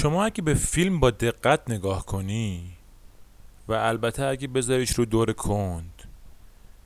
[0.00, 2.76] شما اگه به فیلم با دقت نگاه کنی
[3.68, 6.02] و البته اگه بذاریش رو دور کند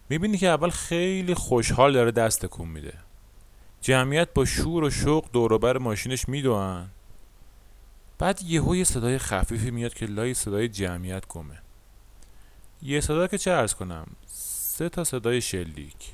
[0.08, 2.94] می‌بینی که اول خیلی خوشحال داره دست تکون میده.
[3.80, 6.88] جمعیت با شور و شوق دوروبر ماشینش میدوئن
[8.18, 11.58] بعد یهو یه صدای خفیفی میاد که لای صدای جمعیت گمه.
[12.82, 16.12] یه صدا که چه ارز کنم سه تا صدای شلیک.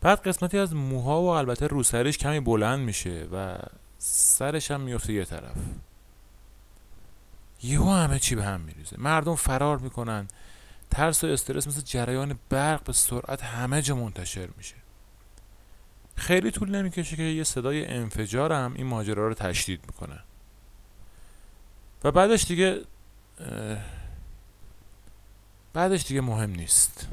[0.00, 3.58] بعد قسمتی از موها و البته روسرش کمی بلند میشه و
[4.02, 5.56] سرش هم میفته یه طرف.
[7.62, 8.96] یهو همه چی به هم میریزه.
[8.98, 10.28] مردم فرار می‌کنن.
[10.90, 14.74] ترس و استرس مثل جریان برق به سرعت همه جا منتشر میشه.
[16.16, 20.18] خیلی طول نمی‌کشه که یه صدای انفجار هم این ماجرا رو تشدید می‌کنه
[22.04, 22.80] و بعدش دیگه
[25.72, 27.08] بعدش دیگه مهم نیست.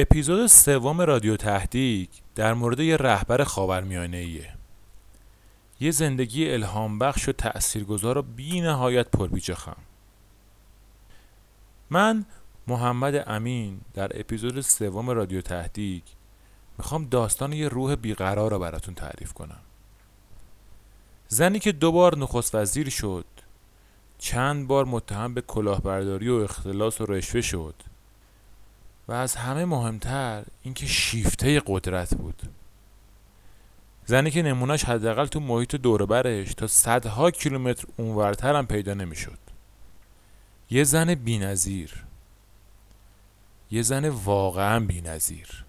[0.00, 4.54] اپیزود سوم رادیو تهدیگ در مورد یه رهبر خاورمیانه ایه.
[5.80, 9.76] یه زندگی الهام بخش و تأثیرگذار و بی نهایت پربیچه خم.
[11.90, 12.26] من
[12.66, 16.02] محمد امین در اپیزود سوم رادیو تهدیگ
[16.78, 19.60] می‌خوام داستان یه روح بیقرار رو براتون تعریف کنم.
[21.28, 23.26] زنی که دوبار نخست وزیر شد
[24.18, 27.74] چند بار متهم به کلاهبرداری و اختلاس و رشوه شد
[29.08, 32.42] و از همه مهمتر اینکه شیفته قدرت بود.
[34.06, 39.38] زنی که نمونهش حداقل تو محیط دوربرش تا صدها کیلومتر اونورتر هم پیدا نمی‌شد.
[40.70, 42.04] یه زن بینظیر.
[43.70, 45.64] یه زن واقعا بینظیر.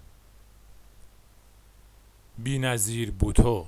[2.38, 3.66] بینظیر بوتو.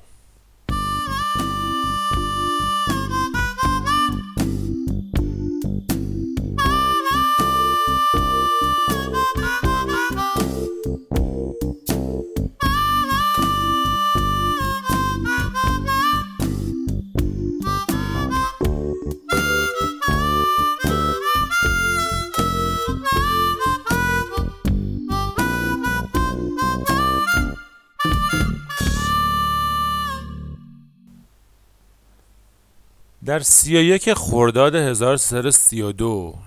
[33.25, 36.39] در سی و یک خرداد 1332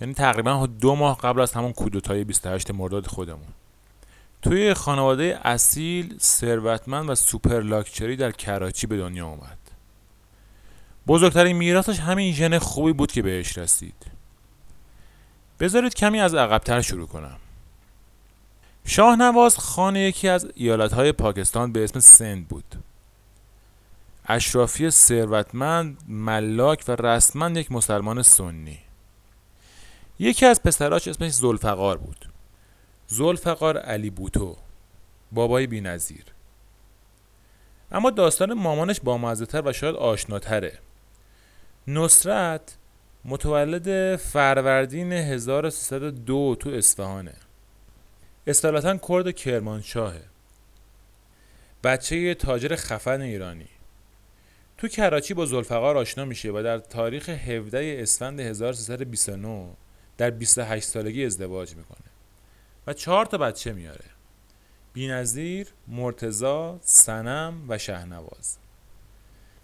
[0.00, 3.48] یعنی تقریبا دو ماه قبل از همون کودتای 28 مرداد خودمون.
[4.42, 9.58] توی خانواده اصیل ثروتمند و سوپر لاکچری در کراچی به دنیا اومد.
[11.06, 14.06] بزرگترین میراثش همین ژن خوبی بود که بهش رسید.
[15.60, 17.36] بذارید کمی از عقبتر شروع کنم.
[18.84, 22.76] شاهنواز خانه یکی از ایالتهای پاکستان به اسم سند بود.
[24.32, 28.78] اشرافی ثروتمند ملاک و رسما یک مسلمان سنی.
[30.18, 32.28] یکی از پسراش اسمش زلفقار بود.
[33.06, 34.56] زلفقار علی بوتو
[35.32, 36.24] بابای بینظیر.
[37.92, 40.78] اما داستان مامانش بامزهتر و شاید آشناتره.
[41.86, 42.76] نصرت
[43.24, 47.34] متولد فروردین 1302 تو اصفهانه.
[48.46, 50.24] اصطلاحا کرد کرمانشاهه
[51.84, 53.79] بچه تاجر خفن ایرانی.
[54.80, 59.70] تو کراچی با زلفقار آشنا میشه و در تاریخ 17 اسفند 1329
[60.16, 62.10] در 28 سالگی ازدواج می‌کنه.
[62.86, 64.04] و چهار تا بچه میاره.
[64.92, 68.58] بینظیر، مرتزا، سنم و شهنواز.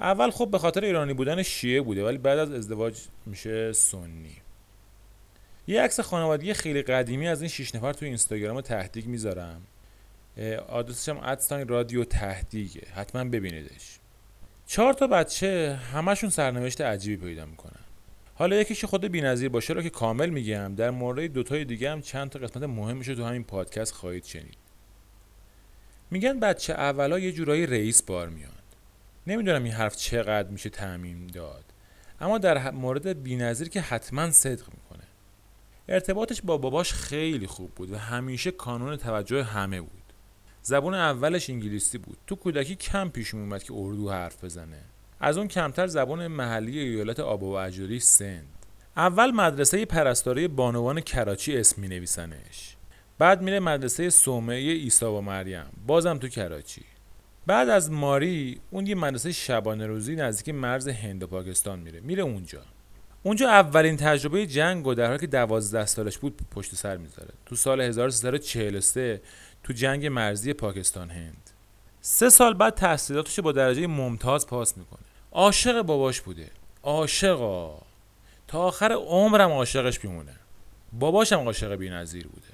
[0.01, 4.37] اول خب به خاطر ایرانی بودن شیعه بوده ولی بعد از ازدواج میشه سنی.
[5.67, 9.63] یه عکس خانوادگی خیلی قدیمی از این شیش نفر تو اینستاگرام تهدیگ می‌ذارم.
[10.69, 12.87] آدرسش هم ادستان رادیو تهدیگه.
[12.95, 13.99] حتما ببینیدش.
[14.67, 17.81] چهار تا بچه همشون سرنوشت عجیبی پیدا می‌کنن.
[18.35, 22.31] حالا یکیش خود بینظیر باشه رو که کامل میگم در مورد دوتای دیگه هم چند
[22.31, 24.57] تا قسمت مهمش تو همین پادکست خواهید شنید.
[26.11, 28.53] میگن بچه اولا یه جورایی رئیس بار میاد.
[29.27, 31.65] نمی‌دونم این حرف چقدر میشه تعمیم داد
[32.21, 35.05] اما در مورد بینظیر که حتما صدق می‌کنه.
[35.89, 39.96] ارتباطش با باباش خیلی خوب بود و همیشه کانون توجه همه بود.
[40.67, 42.19] زبون اولش انگلیسی بود.
[42.27, 44.81] تو کودکی کم پیش اومد که اردو حرف بزنه.
[45.21, 48.47] از اون کمتر زبان محلی ایالت آب و اجدادی سند.
[48.97, 52.77] اول مدرسه پرستاری بانوان کراچی اسم می نویسنش
[53.19, 55.67] بعد میره مدرسه صومعه ایسا و مریم.
[55.87, 56.83] بازم تو کراچی.
[57.47, 62.01] بعد از ماری اون یه مدرسه شبانه روزی نزدیک مرز هند و پاکستان میره.
[62.01, 62.63] میره اونجا.
[63.23, 67.31] اونجا اولین تجربه جنگ و در حالی که دوازده سالش بود پشت سر می‌ذاره.
[67.47, 69.21] تو سال 1343
[69.67, 71.51] تو جنگ مرزی پاکستان هند.
[72.01, 75.01] سه سال بعد تحصیلاتش با درجه ممتاز پاس می‌کنه.
[75.33, 76.51] عاشق باباش بوده.
[76.83, 77.79] عاشقا.
[78.49, 80.37] تا آخر عمرم عاشقش میمونه.
[80.93, 82.47] باباشم عاشق بی‌نظیر بوده.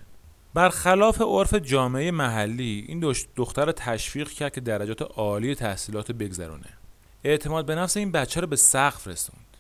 [0.55, 6.79] برخلاف عرف جامعه محلی این دختر تشویق کرد که درجات عالی تحصیلات بگذرونه.
[7.25, 9.52] اعتماد به نفس این بچه رو به سقف رسوند.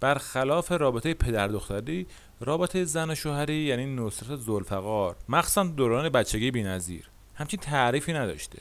[0.00, 2.06] برخلاف رابطه پدر دختری
[2.40, 7.04] رابطه زن و شوهری یعنی نصرت زلفقار مخصوصا دوران بچگی بی‌نظیر
[7.34, 8.58] همچین تعریفی نداشته.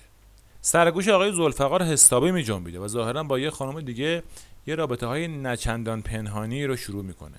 [0.62, 4.24] سرگوش آقای زلفقار حسابی می جنبیده و ظاهرا با یه خانم دیگه
[4.68, 7.38] یه رابطه های نچندان پنهانی رو شروع می‌کنه.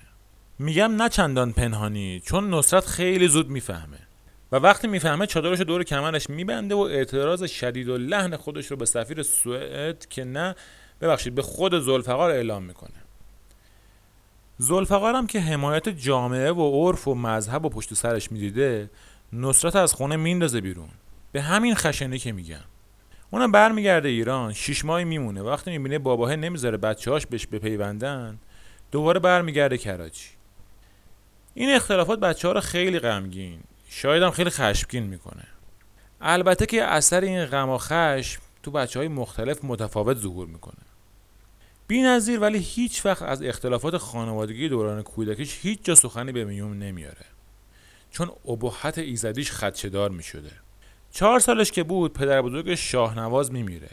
[0.59, 3.99] میگم نچندان پنهانی چون نصرت خیلی زود می‌فهمه.
[4.51, 8.85] و وقتی می‌فهمه چادرش دور کمرش میبنده و اعتراض شدید و لحن خودش رو به
[8.85, 10.55] سفیر سوئد که نه
[11.01, 13.06] ببخشید به خود زلفقار اعلام می‌کنه.
[14.57, 18.89] زلفقارم که حمایت جامعه و عرف و مذهب و پشت سرش می‌دیده
[19.33, 20.89] نصرت از خونه میندازه بیرون.
[21.31, 22.63] به همین خشنه که میگم.
[23.31, 25.41] اونم برمیگرده ایران شیش ماهی میمونه.
[25.41, 28.39] وقتی می‌بینه باباه نمی‌ذاره بچه‌هاش بهش بپیوندن
[28.91, 30.29] دوباره برمیگرده کراچی.
[31.53, 33.59] این اختلافات بچه ها رو خیلی غمگین
[33.89, 35.43] شاید هم خیلی خشمگین می‌کنه.
[36.21, 40.86] البته که اثر این غم و خشم تو بچه های مختلف متفاوت ظهور می‌کنه.
[41.87, 46.73] بی نظیر ولی هیچ وقت از اختلافات خانوادگی دوران کودکیش هیچ جا سخنی به میوم
[46.73, 47.25] نمیاره.
[48.11, 50.51] چون ابهت ایزدیش خدشدار می‌شده.
[51.11, 53.89] چهار سالش که بود پدر بزرگ شاهنواز میمیره.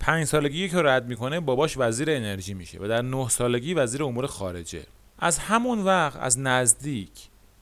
[0.00, 4.26] پنج سالگی که رد می‌کنه باباش وزیر انرژی میشه و در نه سالگی وزیر امور
[4.26, 4.86] خارجه.
[5.18, 7.10] از همون وقت از نزدیک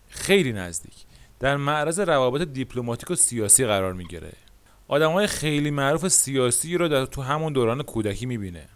[0.08, 0.94] خیلی نزدیک
[1.40, 4.32] در معرض روابط دیپلماتیک و سیاسی قرار می‌گیره.
[4.88, 8.68] های خیلی معروف سیاسی رو در تو همون دوران کودکی می‌بینه.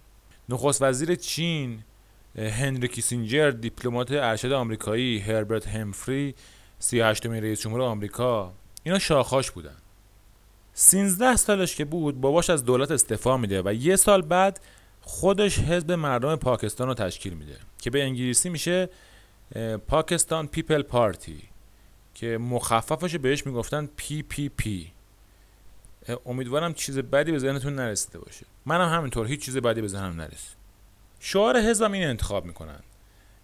[0.51, 1.83] نخست وزیر چین
[2.37, 6.35] هنری کیسینجر دیپلمات ارشد آمریکایی هربرت همفری
[6.79, 8.53] 38 رئیس جمهور آمریکا
[8.83, 9.77] اینا شاخاش بودن.
[10.75, 14.61] 13 سالش که بود باباش از دولت استعفا میده و یه سال بعد
[15.01, 18.89] خودش حزب مردم پاکستان رو تشکیل میده که به انگلیسی میشه
[19.89, 21.43] پاکستان People Party
[22.15, 24.93] که مخففش بهش می‌گفتن PPP.
[26.27, 28.47] امیدوارم چیز بدی به ذهنتون نرسیده باشه.
[28.67, 30.57] منم همینطور هیچ چیز بدی به ذهنم نرسید.
[31.21, 32.81] شعار حزبم این انتخاب می‌کنن.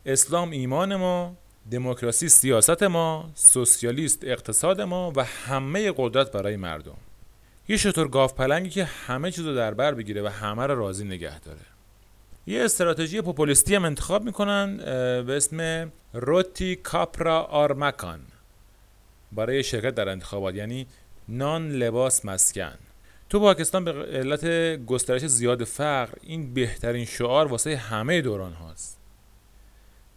[0.06, 1.36] اسلام ایمان ما
[1.70, 6.96] دموکراسی سیاست ما سوسیالیست اقتصاد ما و همه قدرت برای مردم.
[7.68, 11.04] یه شتر گاو پلنگی که همه چیز رو در بر بگیره و همه رو راضی
[11.04, 11.60] نگه داره.
[12.46, 14.76] یه استراتژی پوپولیستی هم انتخاب می‌کنن
[15.26, 18.20] به اسم روتی کاپرا آرمکان.
[19.32, 20.86] برای شرکت در انتخابات یعنی
[21.28, 22.78] نان لباس مسکن.
[23.28, 24.46] تو پاکستان به علت
[24.86, 28.96] گسترش زیاد فقر این بهترین شعار واسه همه دوران هاست.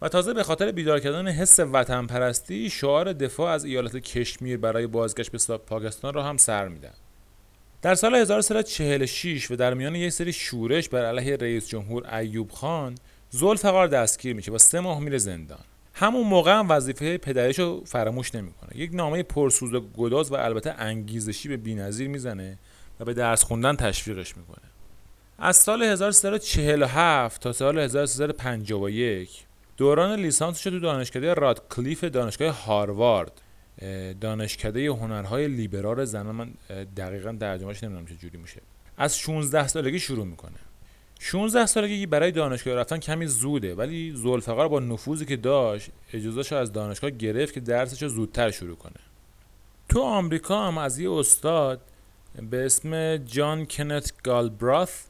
[0.02, 4.86] و تازه به خاطر بیدار کردن حس وطن پرستی شعار دفاع از ایالت کشمیر برای
[4.86, 6.94] بازگشت به پاکستان را هم سر میدن
[7.82, 12.94] در سال 1346 و در میان یک سری شورش بر علیه رئیس جمهور ایوب خان
[13.30, 15.64] زلفقار دستگیر میشه و سه ماه میره زندان.
[16.00, 18.76] همون موقع هم وظیفه پدرش رو فراموش نمی‌کنه.
[18.76, 22.58] یک نامه پرسوز و گداز و البته انگیزشی به بینظیر می‌زنه
[23.00, 24.64] و به درس خوندن تشویقش می‌کنه.
[25.38, 29.44] از سال 1347 تا سال 1351
[29.76, 33.40] دوران لیسانسش تو دانشکده رادکلیف دانشگاه هاروارد
[34.20, 36.50] دانشکده هنرهای لیبرال زن من
[36.96, 38.60] دقیقا ترجمهش نمی‌دونم چه جوری میشه
[38.96, 40.58] از 16 سالگی شروع می‌کنه.
[41.22, 46.72] 16 سالگی برای دانشگاه رفتن کمی زوده ولی زلفقار با نفوذی که داشت اجازهش از
[46.72, 48.92] دانشگاه گرفت که درسش رو زودتر شروع کنه.
[49.88, 51.80] تو آمریکا هم از یه استاد
[52.50, 55.02] به اسم جان کنت گالبراث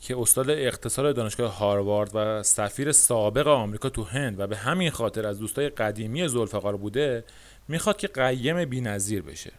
[0.00, 5.26] که استاد اقتصاد دانشگاه هاروارد و سفیر سابق آمریکا تو هند و به همین خاطر
[5.26, 7.24] از دوستای قدیمی زلفقار بوده
[7.68, 9.52] می‌خواد که قیم بینظیر بشه.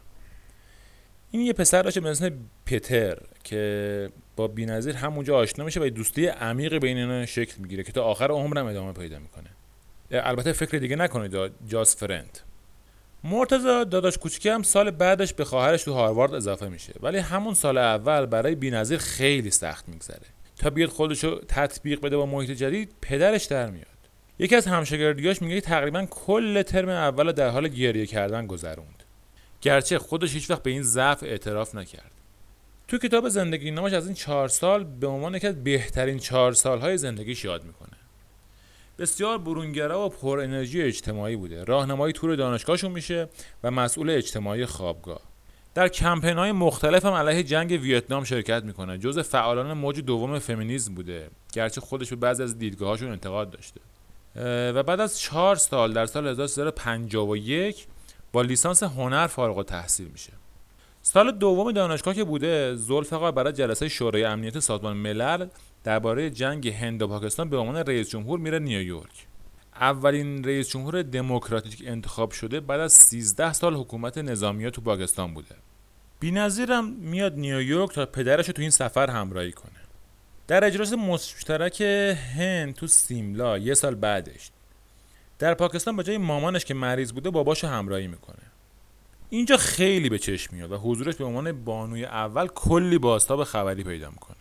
[1.32, 2.32] این یه پسر داشته به اسم
[2.66, 7.92] پتر که با بینظیر همونجا آشنا میشه و دوستی عمیقی بین اینا شکل می‌گیره که
[7.92, 9.50] تا آخر عمرم ادامه پیدا می‌کنه.
[10.12, 12.40] البته فکر دیگه نکنید جاز فرند.
[13.24, 16.94] مرتزا داداش کوچکی هم سال بعدش به خواهرش تو هاروارد اضافه میشه.
[17.02, 20.28] ولی همون سال اول برای بینظیر خیلی سخت میگذره.
[20.56, 23.88] تا بیاد خودشو تطبیق بده با محیط جدید پدرش در میاد.
[24.40, 29.01] یکی از همشاگردیاش میگه تقریبا کل ترم اول در حال گریه کردن گذروند.
[29.62, 32.12] گرچه خودش هیچ وقت به این ضعف اعتراف نکرد.
[32.88, 36.98] تو کتاب زندگی نامش از این چهار سال به عنوان یکی از بهترین چهار سالهای
[36.98, 37.98] زندگیش یاد می‌کنه.
[39.00, 41.64] بسیار برونگرا و پر انرژی اجتماعی بوده.
[41.64, 43.30] راهنمای تور دانشگاهشون میشه
[43.64, 45.22] و مسئول اجتماعی خوابگاه.
[45.74, 48.98] در کمپین های مختلف هم علیه جنگ ویتنام شرکت می‌کنه.
[48.98, 51.30] جز فعالان موج دوم فمینیسم بوده.
[51.54, 53.82] گرچه خودش به بعضی از دیدگاهاشون انتقاد داشته.
[54.76, 57.88] و بعد از چهار سال در سال 1351
[58.32, 60.34] با لیسانس هنر فارغ و تحصیل میشه.
[61.02, 65.48] سال دوم دانشگاه که بوده زلفقار برای جلسه شورای امنیت سازمان ملل
[65.84, 69.28] درباره جنگ هند و پاکستان به عنوان رئیس جمهور میره نیویورک
[69.76, 75.56] اولین رئیس جمهور دموکراتیک انتخاب شده بعد از 13 سال حکومت نظامی تو پاکستان بوده.
[76.20, 79.72] بینظیرم میاد نیویورک تا پدرش رو تو این سفر همراهی کنه.
[80.48, 84.52] در اجلاس مشترک هند تو سیملا یه سال بعدش
[85.42, 88.44] در پاکستان با جای مامانش که مریض بوده باباشو همراهی می‌کنه.
[89.30, 94.10] اینجا خیلی به چشم میاد و حضورش به عنوان بانوی اول کلی بازتاب خبری پیدا
[94.10, 94.38] می‌کنه.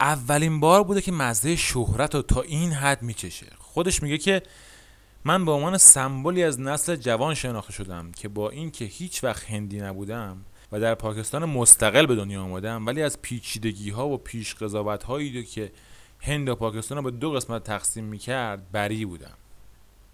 [0.00, 3.46] اولین بار بوده که مزه شهرت رو تا این حد میچشه.
[3.58, 4.42] خودش میگه که
[5.24, 9.80] من به عنوان سمبولی از نسل جوان شناخته شدم که با اینکه هیچ وقت هندی
[9.80, 15.02] نبودم و در پاکستان مستقل به دنیا آمدم ولی از پیچیدگی ها و پیش قضاوت
[15.02, 15.72] هایی که
[16.20, 19.34] هند و پاکستان رو به دو قسمت تقسیم می‌کرد بری بودم.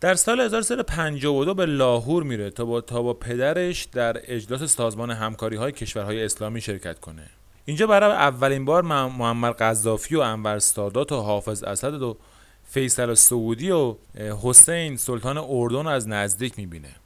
[0.03, 5.57] در سال 1352 به لاهور میره تا با, تا با پدرش در اجلاس سازمان همکاری
[5.57, 7.31] های کشورهای اسلامی شرکت کنه.
[7.65, 12.17] اینجا برای اولین بار معمر قذافی و انور سادات و حافظ اسد و
[12.65, 13.95] فیصل سعودی و
[14.43, 16.97] حسین سلطان اردن از نزدیک می‌بینه.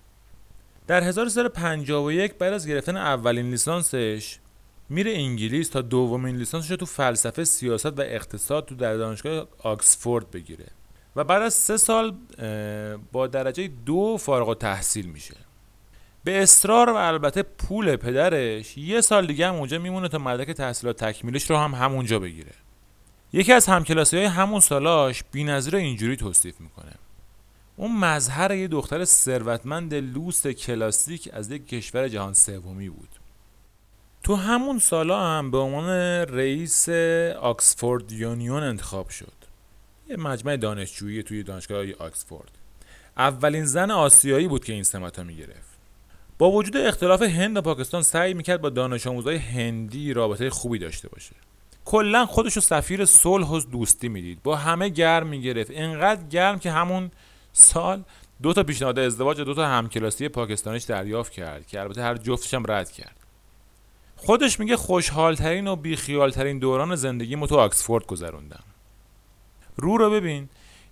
[0.87, 4.39] در 1351 بعد از گرفتن اولین لیسانسش
[4.89, 10.31] میره انگلیس تا دومین لیسانسش رو تو فلسفه سیاست و اقتصاد تو در دانشگاه آکسفورد
[10.31, 10.67] بگیره.
[11.17, 12.15] و بعد از سه سال
[13.13, 15.37] با درجه دو فارغ و تحصیل میشه.
[16.25, 21.05] به اصرار و البته پول پدرش یه سال دیگه هم اونجا میمونه تا مدرک تحصیلات
[21.05, 22.53] تکمیلش رو هم همونجا بگیره.
[23.33, 26.93] یکی از همکلاسی های همون سالاش بینظیر اینجوری توصیف می‌کنه.
[27.77, 33.09] اون مظهر یه دختر ثروتمند لوس کلاسیک از یک کشور جهان سومی بود.
[34.23, 35.89] تو همون سالا هم به عنوان
[36.29, 36.89] رئیس
[37.41, 39.46] آکسفورد یونیون انتخاب شد.
[40.09, 42.51] یه مجمع دانشجویی توی دانشگاه آکسفورد.
[43.17, 45.77] اولین زن آسیایی بود که این سمت می گرفت
[46.39, 51.09] با وجود اختلاف هند و پاکستان سعی می‌کرد با دانش آموزای هندی رابطه خوبی داشته
[51.09, 51.37] باشه.
[51.85, 54.43] کلا خودش رو سفیر صلح و دوستی می‌دید.
[54.43, 55.71] با همه گرم می‌گرفت.
[55.75, 57.11] انقدر گرم که همون
[57.53, 58.03] سال
[58.43, 62.65] دو تا پیشنهاد ازدواج دو تا همکلاسی پاکستانیش دریافت کرد که البته هر جفتش هم
[62.69, 63.17] رد کرد.
[64.17, 68.63] خودش میگه خوشحالترین و بیخیالترین دوران زندگی تو آکسفورد گذروندم.
[69.77, 70.49] رو رو ببین.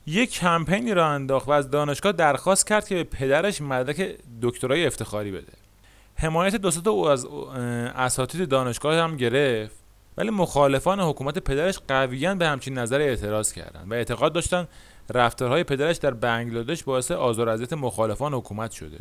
[0.06, 5.30] یک کمپینی را انداخت و از دانشگاه درخواست کرد که به پدرش مدرک دکترای افتخاری
[5.30, 5.52] بده.
[6.16, 7.26] حمایت دو تا از
[7.94, 9.84] اساتید دانشگاه هم گرفت.
[10.16, 14.68] ولی مخالفان حکومت پدرش قویا به همچین نظر اعتراض کردند و اعتقاد داشتند
[15.14, 18.98] رفتارهای پدرش در بنگلادش باعث آزار اذیت مخالفان حکومت شده.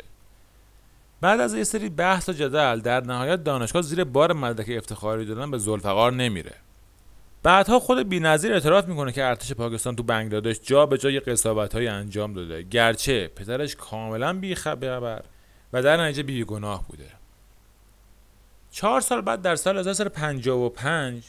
[1.20, 5.50] بعد از یه سری بحث و جدل در نهایت دانشگاه زیر بار مدرک افتخاری دادن
[5.50, 6.52] به ذوالفقار نمیره.
[7.44, 11.88] بعدها خود بینظیر اعتراف می‌کنه که ارتش پاکستان تو بنگلادش جا به جای قصابت های
[11.88, 12.62] انجام داده.
[12.62, 15.20] گرچه پدرش کاملا بیخبر
[15.72, 17.06] و در نتیجه بیگناه بوده.
[18.70, 21.24] چهار سال بعد در سال 1955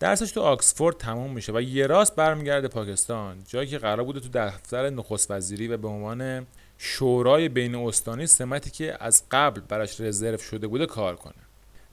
[0.00, 4.28] درسش تو آکسفورد تموم میشه و یه راست برمیگرده پاکستان جایی که قرار بوده تو
[4.32, 6.46] دفتر نخست وزیری و به عنوان
[6.78, 11.43] شورای بین استانی سمتی که از قبل براش رزرو شده بوده کار کنه.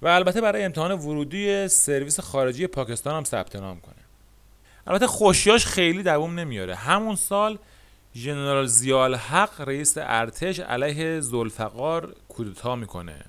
[0.01, 3.95] و البته برای امتحان ورودی سرویس خارجی پاکستان هم ثبت نام کنه.
[4.87, 6.75] البته خوشیاش خیلی دوام نمیاره.
[6.75, 7.57] همون سال
[8.15, 13.25] ژنرال زیال حق رئیس ارتش علیه زلفقار کودتا می‌کنه.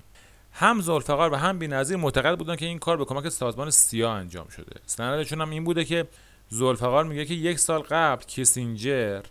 [0.52, 4.48] هم زلفقار و هم بینظیر معتقد بودن که این کار به کمک سازمان سیا انجام
[4.48, 4.80] شده.
[4.86, 6.06] سندشون هم این بوده که
[6.48, 9.22] زلفقار میگه که یک سال قبل کیسینجر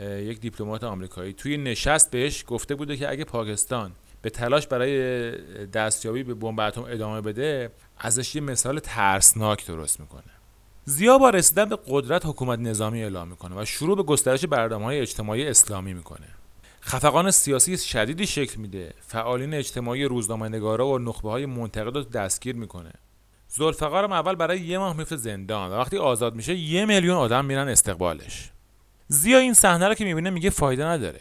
[0.00, 3.92] یک دیپلمات آمریکایی توی نشست بهش گفته بوده که اگه پاکستان
[4.26, 5.30] به تلاش برای
[5.66, 10.22] دستیابی به بمب اتم ادامه بده ازش یه مثال ترسناک درست می‌کنه.
[10.84, 15.48] زیا با رسیدن به قدرت حکومت نظامی اعلام می‌کنه و شروع به گسترش های اجتماعی
[15.48, 16.26] اسلامی می‌کنه.
[16.82, 18.94] خفقان سیاسی شدیدی شکل میده.
[19.00, 22.92] فعالین اجتماعی روزنامه نگارا و نخبه های منتقد رو دستگیر می‌کنه.
[23.48, 27.68] زلفقارم اول برای یه ماه میفته زندان و وقتی آزاد میشه یه میلیون آدم میرن
[27.68, 28.50] استقبالش.
[29.08, 31.20] زیا این صحنه رو که می‌بینه میگه فایده نداره.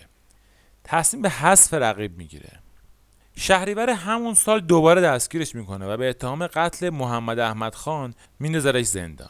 [0.83, 2.64] تصمیم به حذف رقیب می‌گیره.
[3.37, 9.29] شهریور همون سال دوباره دستگیرش می‌کنه و به اتهام قتل محمد احمد خان میندازرش زندان.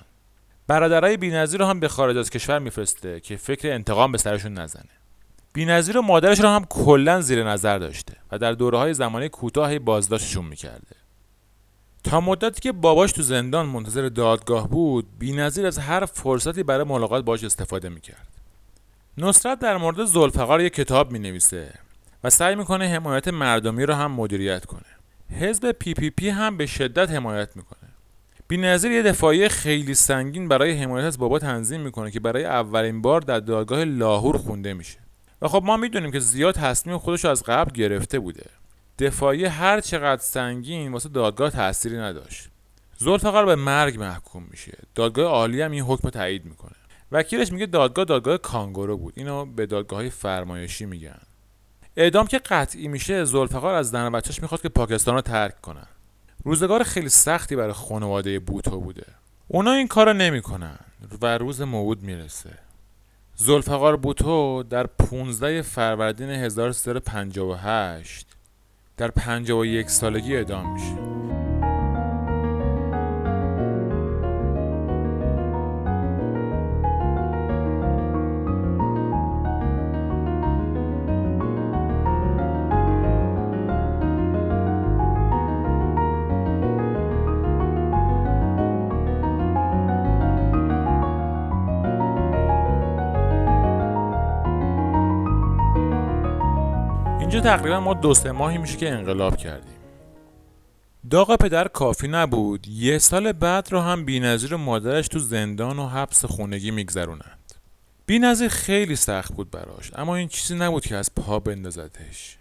[0.68, 4.90] برادرای بینظیر رو هم به خارج از کشور میفرسته که فکر انتقام به سرشون نزنه.
[5.54, 9.80] بینظیر و مادرش رو هم کلا زیر نظر داشته و در دوره های زمانی کوتاهی
[9.80, 10.96] بازداشتشون می‌کرده.
[12.04, 17.26] تا مدتی که باباش تو زندان منتظر دادگاه بود بینظیر از هر فرصتی برای ملاقات
[17.26, 18.28] باش استفاده می‌کرد.
[19.18, 21.74] نصرت در مورد ذوالفقار یک کتاب می نویسه
[22.26, 24.86] و سعی می‌کنه حمایت مردمی رو هم مدیریت کنه.
[25.40, 27.90] حزب PPP هم به شدت حمایت می‌کنه.
[28.52, 33.22] نظیر یه دفاعی خیلی سنگین برای حمایت از بابا تنظیم می‌کنه که برای اولین بار
[33.22, 35.00] در دادگاه لاهور خونده میشه.
[35.42, 38.46] و خب ما می‌دونیم که زیاد تصمیم خودش از قبل گرفته بوده.
[39.00, 42.50] دفاعی هر چقدر سنگین واسه دادگاه تأثیری نداشت.
[42.98, 44.78] زلفقار به مرگ محکوم میشه.
[44.96, 46.76] دادگاه عالی هم این حکم تایید می‌کنه.
[47.12, 49.14] وکیلش میگه دادگاه دادگاه کانگورو بود.
[49.18, 51.22] اینو به دادگاه های فرمایشی میگن.
[51.98, 55.88] اعدام که قطعی میشه زلفقار از زن بچهش می‌خواد که پاکستان رو ترک کنن.
[56.44, 59.06] روزگار خیلی سختی برای خانواده بوتو بوده.
[59.48, 60.80] اونا این کارو نمی‌کنن
[61.22, 62.58] و روز موعود می‌رسه.
[63.36, 68.28] زلفقار بوتو در 15 فروردین 1358
[68.98, 71.45] در 51 سالگی اعدام میشه.
[97.46, 99.78] تقریبا ما دو سه ماهی میشه که انقلاب کردیم.
[101.10, 102.68] داغ پدر کافی نبود.
[102.68, 107.54] یه سال بعد رو هم بینظیر مادرش تو زندان و حبس خونگی میگذرونند.
[108.06, 112.38] بینظیر خیلی سخت بود براش اما این چیزی نبود که از پا بندازدش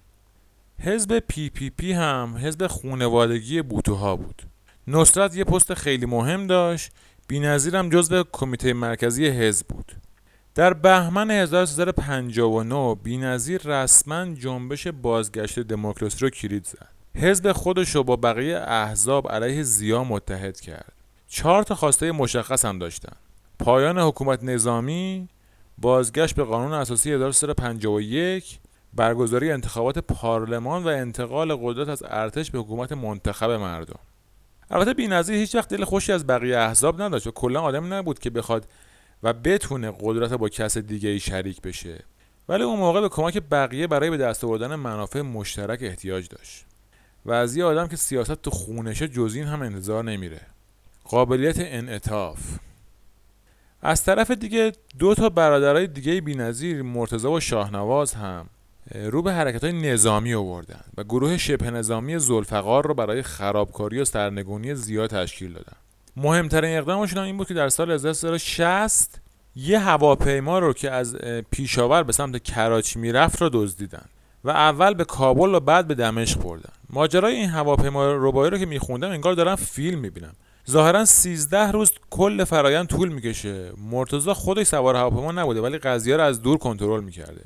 [0.79, 4.43] حزب PPP هم حزب خونوادگی بوتوها بود.
[4.87, 6.93] نصرت یه پست خیلی مهم داشت.
[7.29, 9.93] بینظیر هم جزو کمیته مرکزی حزب بود.
[10.55, 16.89] در بهمن 1359 بینظیر رسما جنبش بازگشت دموکراسی رو کلید زد.
[17.17, 20.93] حزب خودش رو با بقیه احزاب علیه زیا متحد کرد.
[21.29, 23.17] چهار تا خواسته مشخص هم داشتن.
[23.59, 25.29] پایان حکومت نظامی،
[25.79, 28.59] بازگشت به قانون اساسی 1351
[28.93, 33.99] برگزاری انتخابات پارلمان و انتقال قدرت از ارتش به حکومت منتخب مردم
[34.71, 38.31] البته بینظیر هیچ وقت دل خوشی از بقیه احزاب نداشت و کلا آدم نبود که
[38.31, 38.69] بخواد
[39.25, 42.05] و بتونه قدرت با کس دیگه ای شریک بشه.
[42.49, 46.65] ولی اون موقع به کمک بقیه برای به دست آوردن منافع مشترک احتیاج داشت.
[47.27, 50.41] و از یه آدم که سیاست تو خونشه جز این هم انتظار نمیره.
[51.05, 52.39] قابلیت انعطاف.
[53.83, 58.47] از طرف دیگه دو تا برادرای دیگه بی‌نظیر مرتضی و شاهنواز هم
[58.95, 64.05] رو به حرکت های نظامی آوردن و گروه شبه نظامی زلفقار رو برای خرابکاری و
[64.05, 65.77] سرنگونی زیاد تشکیل دادن.
[66.16, 69.20] مهمترین اقدامشون این بود که در سال 1360
[69.57, 71.16] یه هواپیما رو که از
[71.50, 74.05] پیشاور به سمت کراچی می‌رفت رو دزدیدن
[74.44, 76.72] و اول به کابل و بعد به دمشق بردن.
[76.90, 80.33] ماجرای این هواپیما ربایی رو که میخوندم انگار دارم فیلم می‌بینم.
[80.70, 83.72] ظاهرا 13 روز کل فرایند طول می‌کشه.
[83.90, 87.44] مرتضی خودش سوار هواپیما نبوده ولی قضیه رو از دور کنترل می‌کرده.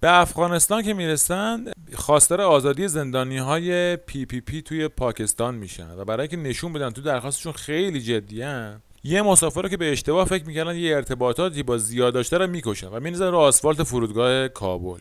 [0.00, 6.36] به افغانستان که می‌رسن خواستار آزادی زندانی های PPP توی پاکستان میشن و برای اینکه
[6.36, 10.96] نشون بدن تو درخواستشون خیلی جدیان یه مسافر رو که به اشتباه فکر می‌کردن یه
[10.96, 14.98] ارتباطاتی با ضیا داشته رو می‌کشن و میندازن رو آسفالت فرودگاه کابل.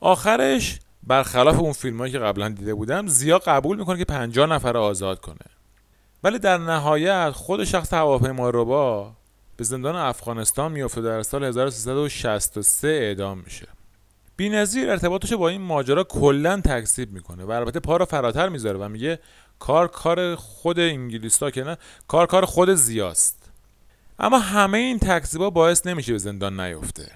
[0.00, 4.80] آخرش برخلاف اون فیلم که قبلا دیده بودم زیا قبول می‌کنه که 50 نفر رو
[4.80, 5.36] آزاد کنه.
[6.24, 9.12] ولی در نهایت خود شخص هواپیما ربا
[9.56, 13.77] به زندان افغانستان میفته در سال 1363 اعدام میشه.
[14.38, 18.88] بینظیر ارتباطش با این ماجرا کلا تکذیب می‌کنه و البته پا رو فراتر می‌ذاره و
[18.88, 19.18] میگه
[19.58, 21.76] کار کار خود انگلیسا که نه
[22.08, 23.50] کار کار خود زیاست.
[24.18, 27.10] اما همه این تکذیبا باعث نمیشه به زندان نیفته.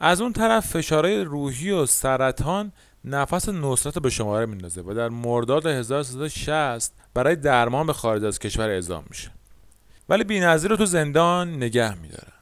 [0.00, 2.72] از اون طرف فشارهای روحی و سرطان
[3.04, 8.68] نفس نصرت به شماره میندازه و در مرداد 1360 برای درمان به خارج از کشور
[8.68, 9.30] اعزام میشه.
[10.08, 12.35] ولی بینظیر رو تو زندان نگه میداره.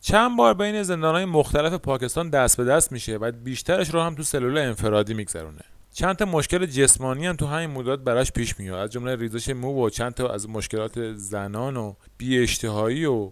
[0.00, 4.22] چند بار بین زندانهای مختلف پاکستان دست به دست میشه و بیشترش رو هم تو
[4.22, 5.60] سلول انفرادی میگذرونه.
[5.92, 8.78] چند تا مشکل جسمانی هم تو همین مدت براش پیش میاد.
[8.78, 13.30] از جمله ریزش مو و چند تا از مشکلات زنان و بی اشتهایی و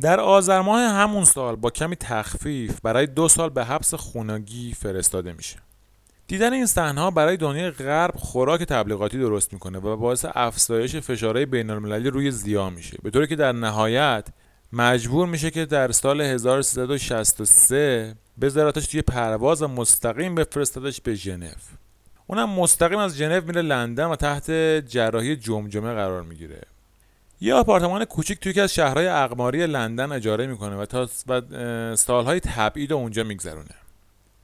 [0.00, 5.32] در آذر ماه همون سال با کمی تخفیف برای دو سال به حبس خونگی فرستاده
[5.32, 5.56] میشه.
[6.26, 11.70] دیدن این صحنه برای دنیای غرب خوراک تبلیغاتی درست می‌کنه و باعث افزایش فشارهای بین
[11.70, 12.98] المللی روی زیا میشه.
[13.02, 14.28] به طوری که در نهایت
[14.76, 21.50] مجبور میشه که در سال 1363 بذارتش توی پرواز و مستقیم بفرستادش به ژنو.
[22.26, 24.50] اونم مستقیم از ژنو میره لندن و تحت
[24.88, 26.60] جراحی جمجمه قرار می‌گیره.
[27.40, 31.06] یه آپارتمان کوچیک توی یکی از شهرهای اقماری لندن اجاره می‌کنه و تا
[31.96, 33.74] سالهای تبعید اونجا میگذرونه.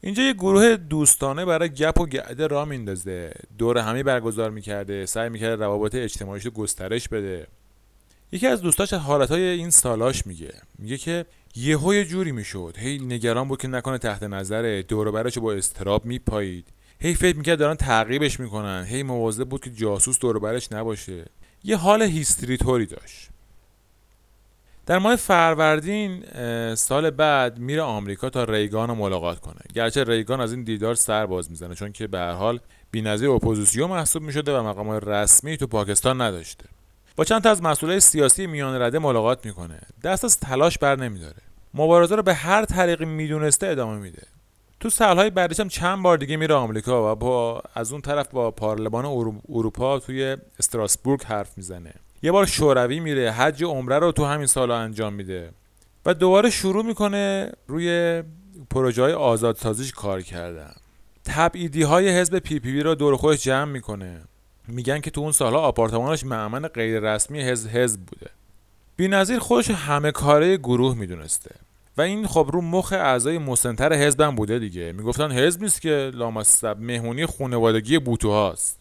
[0.01, 3.33] اینجا یه گروه دوستانه برای گپ و گعده را میندازه.
[3.59, 7.47] دور همی برگزار می‌کرده سعی می‌کرده روابط اجتماعیش رو گسترش بده.
[8.33, 10.53] یکی از دوستاش از حالتهای این سالاش میگه.
[10.79, 12.77] میگه که یهو یه جوری می‌شد.
[12.79, 16.67] هی نگران بود که نکنه تحت نظر دور با استراب میپایید.
[17.01, 18.85] هی فکر می‌کرد دارن تعقیبش می‌کنن.
[18.89, 20.39] هی مواظب بود که جاسوس دور
[20.73, 21.25] نباشه.
[21.65, 23.29] یه حال هیستری طوری داشت.
[24.87, 26.25] در ماه فروردین
[26.75, 29.61] سال بعد میره آمریکا تا ریگان رو ملاقات کنه.
[29.75, 33.91] گرچه ریگان از این دیدار سر باز می‌زنه چون که به هر حال بی‌نظیر اپوزیسیون
[33.91, 36.65] محسوب می‌شده و مقام رسمی تو پاکستان نداشته.
[37.17, 39.79] با چند تا از مسئولای سیاسی میان رده ملاقات می‌کنه.
[40.05, 41.43] دست از تلاش بر نمیداره.
[41.75, 44.23] مبارزه رو به هر طریقی می‌دونسته ادامه میده.
[44.81, 48.51] تو سالهای بعدش هم چند بار دیگه میره آمریکا و با از اون طرف با
[48.51, 49.05] پارلمان
[49.49, 51.95] اروپا توی استراسبورگ حرف می‌زنه.
[52.23, 55.51] یه بار شوروی میره حج عمره رو تو همین سالا انجام میده.
[56.07, 58.23] و دوباره شروع می‌کنه روی
[58.71, 60.75] پروژه های آزادسازیش کار کردن.
[61.25, 64.23] تبعیدی های حزب پی پی بی رو دور خودش جمع می‌کنه.
[64.69, 68.31] میگن که تو اون سالها آپارتمانش معمن غیر رسمی حزب حزب بوده.
[69.09, 71.51] نظیر خودش همه کاره گروه می‌دونسته.
[71.97, 74.93] و این خب رو مخ اعضای مسنتر حزبم بوده دیگه.
[74.93, 78.81] می‌گفتن حزب نیست که لامصب مهمونی خانوادگی بوتوهاست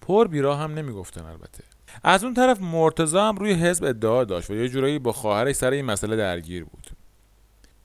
[0.00, 1.64] پر بیرا هم نمی‌گفتن البته.
[2.02, 5.70] از اون طرف مرتزا هم روی حزب ادعا داشت و یه جورایی با خواهرش سر
[5.70, 6.90] این مسئله درگیر بود.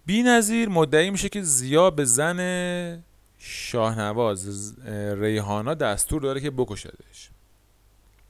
[0.06, 3.04] بی نظیر مدعی میشه که زیا به زن
[3.38, 4.74] شاهنواز
[5.18, 7.30] ریحانا دستور داره که بکشدش.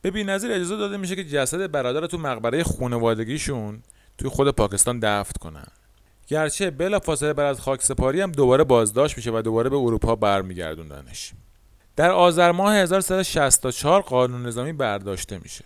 [0.02, 3.84] به بی نظیر اجازه داده میشه که جسد برادر تو مقبره خانوادگیشون
[4.18, 5.68] توی خود پاکستان دفت کنن.
[6.28, 10.16] گرچه بلا فاصله بعد از خاک سپاری هم دوباره بازداشت میشه و دوباره به اروپا
[10.16, 11.34] برمیگردوندنش.
[11.96, 15.66] در آذر ماه 1364 قانون نظامی برداشته میشه.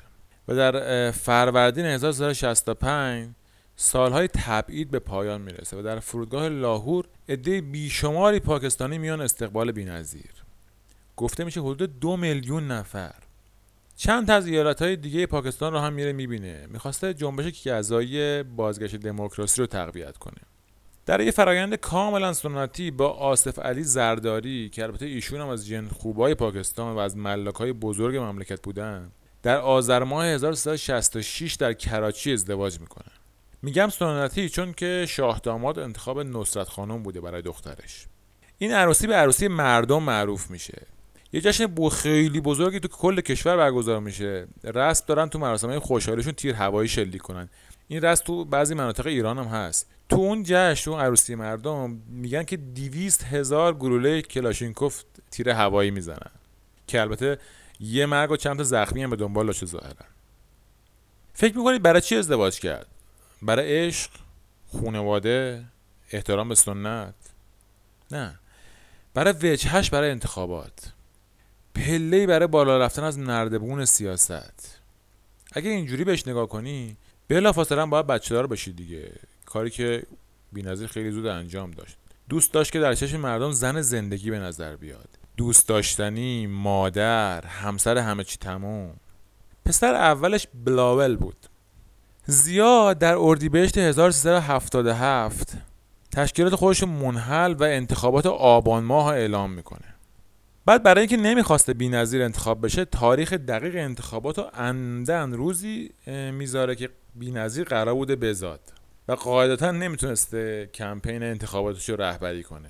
[0.49, 3.29] و در فروردین 1365
[3.75, 10.31] سالهای تبعید به پایان می‌رسه و در فرودگاه لاهور عده بیشماری پاکستانی میان استقبال بینظیر.
[11.17, 13.15] گفته میشه حدود دو میلیون نفر.
[13.95, 14.47] چند تا از
[14.81, 16.67] های دیگه پاکستان رو هم میره می‌بینه.
[16.69, 20.41] می‌خواسته جنبش اعضای بازگشت دموکراسی رو تقویت کنه.
[21.05, 25.87] در یه فرایند کاملا سنتی با آصف علی زرداری که البته ایشون هم از جن
[25.87, 29.11] خوبای پاکستان و از ملک های بزرگ مملکت بودن
[29.43, 33.11] در آذر ماه 1366 در کراچی ازدواج می‌کنه.
[33.61, 38.05] میگم سنتی چون که شاه داماد انتخاب نصرت خانم بوده برای دخترش.
[38.57, 40.87] این عروسی به عروسی مردم معروف میشه.
[41.33, 44.47] یه جشن خیلی بزرگی تو کل کشور برگزار میشه.
[44.63, 47.49] رسم دارن تو مراسم خوشحالیشون تیر هوایی شلیک کنن.
[47.87, 49.89] این رسم تو بعضی مناطق ایران هم هست.
[50.09, 56.31] تو اون جشن تو عروسی مردم میگن که دیویست هزار گلوله کلاشینکوف تیر هوایی می‌زنن.
[56.87, 57.37] که البته
[57.79, 60.05] یه مرگ و چند تا زخمی هم به دنبالش ظاهرا.
[61.33, 62.87] فکر می‌کنید برای چی ازدواج کرد؟
[63.41, 64.11] برای عشق
[64.67, 65.65] خونواده
[66.11, 67.13] احترام به سنت؟
[68.11, 68.39] نه.
[69.13, 70.91] برای وجهش برای انتخابات.
[71.75, 74.79] پله برای بالا رفتن از نردبون سیاست.
[75.51, 79.11] اگه اینجوری بهش نگاه کنی بلا فاصله باید بچه دار بشید دیگه.
[79.45, 80.03] کاری که
[80.51, 81.97] بینظیر خیلی زود انجام داشت.
[82.29, 85.18] دوست داشت که در چشم مردم زن زندگی به نظر بیاد.
[85.39, 88.95] دوست داشتنی مادر همسر همه چی تموم.
[89.65, 91.45] پسر اولش بلاول بود.
[92.25, 95.53] زیاد در اردیبهشت 1377
[96.11, 99.95] تشکیلات خودش منحل و انتخابات آبان ماه اعلام می‌کنه.
[100.65, 105.91] بعد برای اینکه نمی‌خواسته بینظیر انتخاب بشه تاریخ دقیق انتخابات رو اندن روزی
[106.33, 108.61] می‌ذاره که بینظیر قرار بوده بزاد.
[109.07, 112.69] و قاعدتا نمی‌تونسته کمپین انتخاباتش رو رهبری کنه.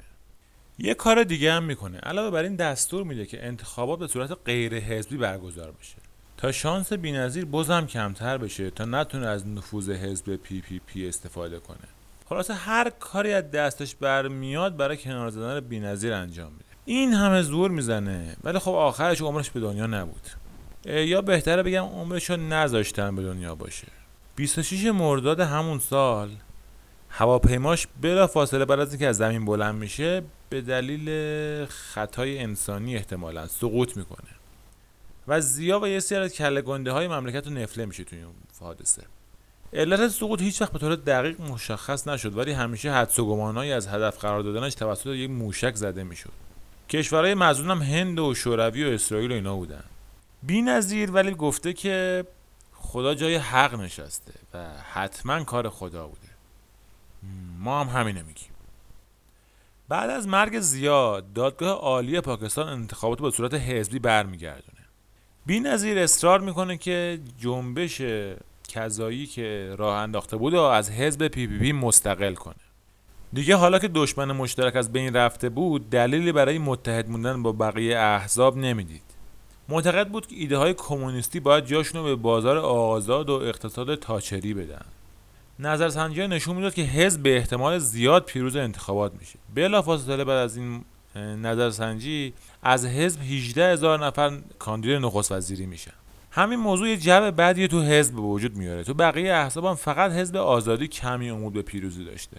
[0.81, 1.97] یه کار دیگه هم می‌کنه.
[1.97, 5.95] علاوه بر این دستور میده که انتخابات به صورت غیر حزبی برگزار بشه.
[6.37, 11.77] تا شانس بینظیر بازم کمتر بشه تا نتونه از نفوذ حزب PPP استفاده کنه.
[12.29, 16.65] خلاصه هر کاری از دستش برمیاد برای کنار زدن بینظیر انجام میده.
[16.85, 18.35] این همه زور می‌زنه.
[18.43, 20.27] ولی خب آخرش عمرش به دنیا نبود.
[20.85, 23.87] یا بهتره بگم عمرش رو نذاشتن به دنیا باشه.
[24.35, 26.29] 26 مرداد همون سال
[27.09, 33.47] هواپیماش بلا فاصله بعد از اینکه از زمین بلند میشه به دلیل خطای انسانی احتمالا
[33.47, 34.29] سقوط می‌کنه.
[35.27, 38.33] و زیا و یه سری از کله گنده های مملکت رو نفله میشه توی اون
[38.59, 39.03] حادثه.
[39.73, 43.87] علت سقوط هیچ وقت به طور دقیق مشخص نشد ولی همیشه حدس و گمانهایی از
[43.87, 46.31] هدف قرار دادنش توسط یک موشک زده می‌شد.
[46.89, 49.83] کشورهای مزون هم هند و شوروی و اسرائیل و اینا بودن.
[50.43, 52.25] بی نظیر ولی گفته که
[52.73, 56.28] خدا جای حق نشسته و حتما کار خدا بوده.
[57.59, 58.49] ما هم همینه میگیم.
[59.89, 64.79] بعد از مرگ زیاد دادگاه عالی پاکستان انتخابات به صورت حزبی برمیگردونه.
[65.45, 68.01] بی نظیر اصرار می‌کنه که جنبش
[68.69, 72.55] کذایی که راه انداخته بود و از حزب PPP مستقل کنه.
[73.33, 77.97] دیگه حالا که دشمن مشترک از بین رفته بود دلیلی برای متحد موندن با بقیه
[77.97, 79.01] احزاب نمی‌دید.
[79.69, 84.53] معتقد بود که ایده های کمونیستی باید جاشون رو به بازار آزاد و اقتصاد تاچری
[84.53, 84.85] بدن.
[85.59, 89.39] نظرسنجی نشون می‌داد که حزب به احتمال زیاد پیروز انتخابات میشه.
[89.55, 90.83] بلافاصله بعد از این
[91.15, 95.91] نظرسنجی از حزب 18 هزار نفر کاندید نخست وزیری میشن.
[96.31, 98.83] همین موضوع یه جو بعدی تو حزب به وجود میاره.
[98.83, 102.37] تو بقیه احزاب فقط حزب آزادی کمی امید به پیروزی داشته.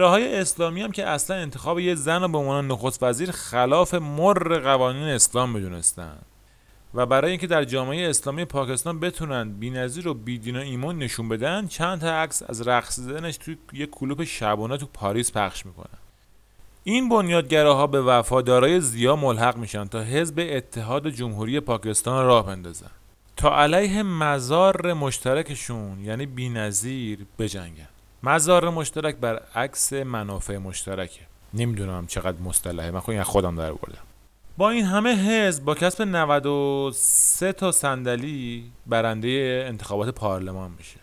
[0.00, 4.58] های اسلامی هم که اصلا انتخاب یه زن رو به عنوان نخست وزیر خلاف مر
[4.58, 6.18] قوانین اسلام می‌دونستن
[6.96, 11.66] و برای اینکه در جامعه اسلامی پاکستان بتونن بینظیر و بیدین و ایمان نشون بدن
[11.66, 15.98] چند تا عکس از رقص زدنش توی یه کلوپ شبانه تو پاریس پخش می‌کنن.
[16.84, 22.90] این بنیادگراها به وفادارای زیا ملحق میشن تا حزب اتحاد جمهوری پاکستان راه بندازن.
[23.36, 27.88] تا علیه مزار مشترکشون یعنی بینظیر بجنگن.
[28.22, 31.20] مزار مشترک بر عکس منافع مشترکه.
[31.54, 32.90] نمی‌دونم چقدر مصطلحه.
[32.90, 33.98] من خودم در بردم.
[34.58, 41.00] با این همه حزب با کسب 93 تا صندلی برنده انتخابات پارلمان میشه.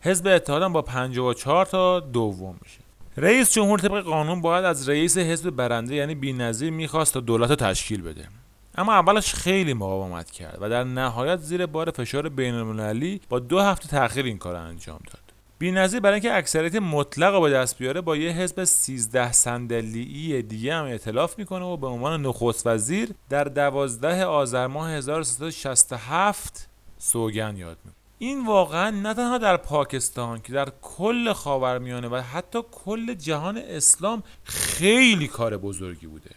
[0.00, 2.78] حزب اتحادم با 54 تا دوم میشه.
[3.16, 7.56] رئیس جمهور طبق قانون باید از رئیس حزب برنده یعنی بینظیر می‌خواست تا دولت رو
[7.56, 8.28] تشکیل بده.
[8.74, 13.88] اما اولش خیلی مقاومت کرد و در نهایت زیر بار فشار بین با دو هفته
[13.88, 15.25] تاخیر این کار انجام داد.
[15.58, 20.74] بینظیر برای اینکه اکثریت مطلق رو به دست بیاره با یه حزب 13 صندلی دیگه
[20.74, 27.76] هم ائتلاف می‌کنه و به عنوان نخست وزیر در 12 آذر ماه 1367 سوگن یاد
[27.84, 27.92] می‌کنه.
[28.18, 34.22] این واقعا نه تنها در پاکستان که در کل خاورمیانه و حتی کل جهان اسلام
[34.44, 36.30] خیلی کار بزرگی بوده.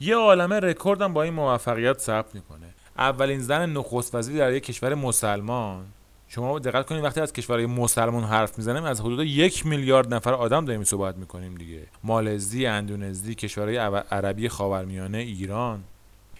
[0.00, 2.74] یه عالمه رکوردم با این موفقیت ثبت می‌کنه.
[2.98, 5.86] اولین زن نخست وزیر در یک کشور مسلمان.
[6.34, 10.64] شما دقت کنید وقتی از کشورهای مسلمان حرف می‌زنیم از حدود یک میلیارد نفر آدم
[10.64, 11.82] داریم صحبت می‌کنیم دیگه.
[12.04, 13.76] مالزی اندونزی کشورهای
[14.10, 15.84] عربی خاورمیانه ایران.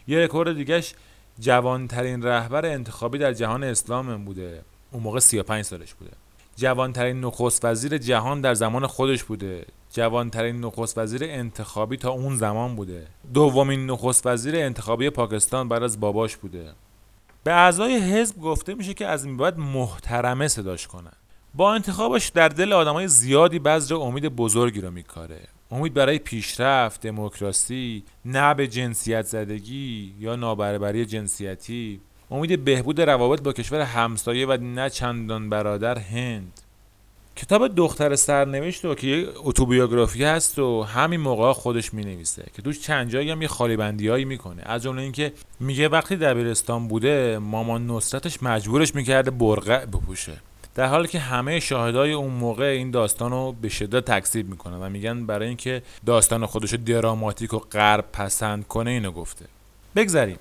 [0.09, 0.95] یه رکورد دیگهش
[1.41, 4.63] جوانترین رهبر انتخابی در جهان اسلام بوده.
[4.91, 6.11] اون موقع 35 سالش بوده.
[6.57, 9.67] جوانترین نخست وزیر جهان در زمان خودش بوده.
[9.93, 13.07] جوانترین نخست وزیر انتخابی تا اون زمان بوده.
[13.35, 16.73] دومین نخست وزیر انتخابی پاکستان بعد از باباش بوده.
[17.45, 21.13] به اعضای حزب گفته میشه که از این بعد محترمه صداش کنن.
[21.55, 25.41] با انتخابش در دل آدمای زیادی بذر امید بزرگی رو میکاره.
[25.71, 32.01] امید برای پیشرفت دموکراسی نه به جنسیت زدگی یا نابرابری جنسیتی.
[32.31, 36.61] امید بهبود روابط با کشور همسایه و نه چندان برادر هند.
[37.43, 42.63] کتاب دختر سرنوشت رو که یه اتوبیوگرافی هست و همین موقع خودش می نویسه که
[42.63, 44.63] توش چند جایی هم یه خالی بندی می‌کنه.
[44.67, 50.33] از جمله اینکه میگه وقتی دبیرستان بوده مامان نصرتش مجبورش می‌کرده برقع بپوشه.
[50.75, 54.89] در حالی که همه شاهدای اون موقع این داستان رو به شدت تکذیب می‌کنن و
[54.89, 59.45] میگن برای اینکه داستان خودش دراماتیک و غرب پسند کنه اینو گفته.
[59.97, 60.39] بگذریم.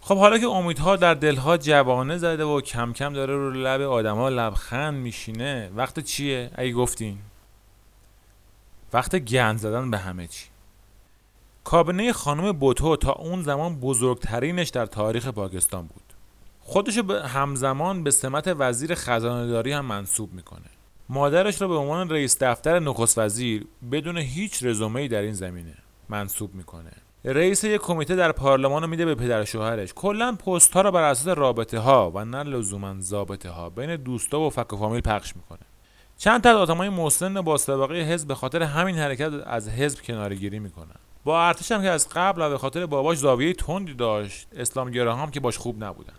[0.00, 4.28] خب حالا که امیدها در دلها جوانه زده و کم کم داره رو لب آدما
[4.28, 7.18] لبخند میشینه وقت چیه؟ اگه گفتین.
[8.92, 10.46] وقت گند زدن به همه چی.
[11.64, 16.02] کابینه خانم بوتو تا اون زمان بزرگترینش در تاریخ پاکستان بود.
[16.60, 20.70] خودش به همزمان به سمت وزیر خزانه هم منصوب می‌کنه.
[21.08, 25.74] مادرش را به عنوان رئیس دفتر نخست وزیر بدون هیچ رزومه‌ای در این زمینه
[26.08, 26.92] منصوب می‌کنه.
[27.24, 29.92] رئیس یک کمیته در پارلمان رو میده به پدر شوهرش.
[29.94, 32.94] کلا پست ها رو بر اساس رابطه ها و نه لزوما
[33.44, 35.58] ها بین دوستا و فک و فامیل پخش می‌کنه.
[36.16, 40.96] چند تا آدمای مسن با سابقه حزب به خاطر همین حرکت از حزب کنارگیری می‌کنن.
[41.24, 45.30] با ارتش هم که از قبل و به خاطر باباش زاویه تندی داشت اسلامگرا هم
[45.30, 46.14] که باش خوب نبودن.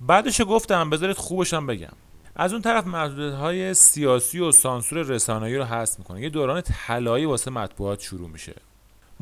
[0.00, 1.92] بعدش گفتم بذارید خوبشم بگم.
[2.36, 6.20] از اون طرف محدودیت سیاسی و سانسور رسانه‌ای رو حذف می‌کنه.
[6.22, 8.54] یه دوران طلایی واسه مطبوعات شروع میشه.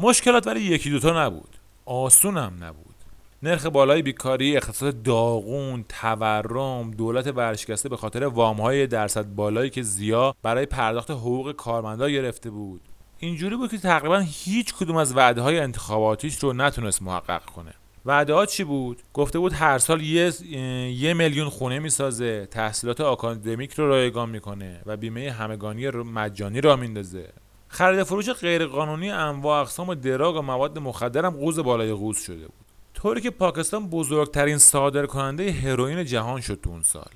[0.00, 1.56] مشکلات ولی یکی دوتا نبود.
[1.84, 2.94] آسون هم نبود.
[3.42, 10.34] نرخ بالای بیکاری اقتصاد داغون تورم دولت ورشکسته به خاطر وامهای درصد بالایی که زیا
[10.42, 12.80] برای پرداخت حقوق کارمندا گرفته بود.
[13.18, 17.74] اینجوری بود که تقریبا هیچ کدوم از وعده های انتخاباتیش رو نتونست محقق کنه.
[18.06, 20.32] وعده ها چی بود؟ گفته بود هر سال یه,
[20.92, 27.32] یه میلیون خونه می‌سازه تحصیلات آکادمیک رو رایگان می‌کنه و بیمه همگانی مجانی را میندازه.
[27.68, 32.66] خرید فروش غیرقانونی انواع اقسام دراگ و مواد مخدر هم قوز بالای قوز شده بود.
[32.94, 37.10] طوری که پاکستان بزرگترین صادر کننده هروئین جهان شد تو اون سال.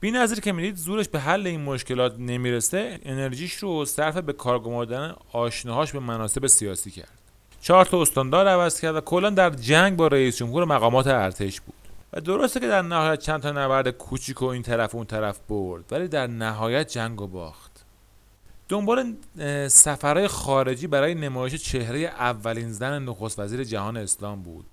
[0.00, 4.58] بی نظیر که می‌دید زورش به حل این مشکلات نمی‌رسه انرژیش رو صرف به کار
[4.58, 7.18] گماردن آشناهاش به مناسب سیاسی کرد.
[7.60, 11.74] چهار تا استاندار عوض کرد و کلا در جنگ با رئیس جمهور مقامات ارتش بود.
[12.12, 15.38] و درسته که در نهایت چند تا نبرد کوچیک و این طرف و اون طرف
[15.48, 17.67] برد ولی در نهایت جنگ و باخت.
[18.68, 19.14] دنبال
[19.68, 24.66] سفرهای خارجی برای نمایش چهره اولین زن نخست وزیر جهان اسلام بود.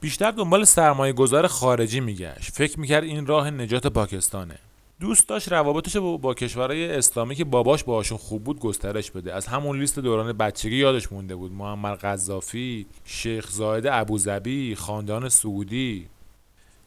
[0.00, 2.52] بیشتر دنبال سرمایه گذار خارجی میگشت.
[2.52, 4.58] فکر می‌کرد این راه نجات پاکستانه.
[5.00, 9.34] دوست داشت روابطش با, با کشورهای اسلامی که باباش باهاشون خوب بود گسترش بده.
[9.34, 11.52] از همون لیست دوران بچگی یادش مونده بود.
[11.52, 16.06] معمر قذافی شیخ زاید ابوظبی خاندان سعودی.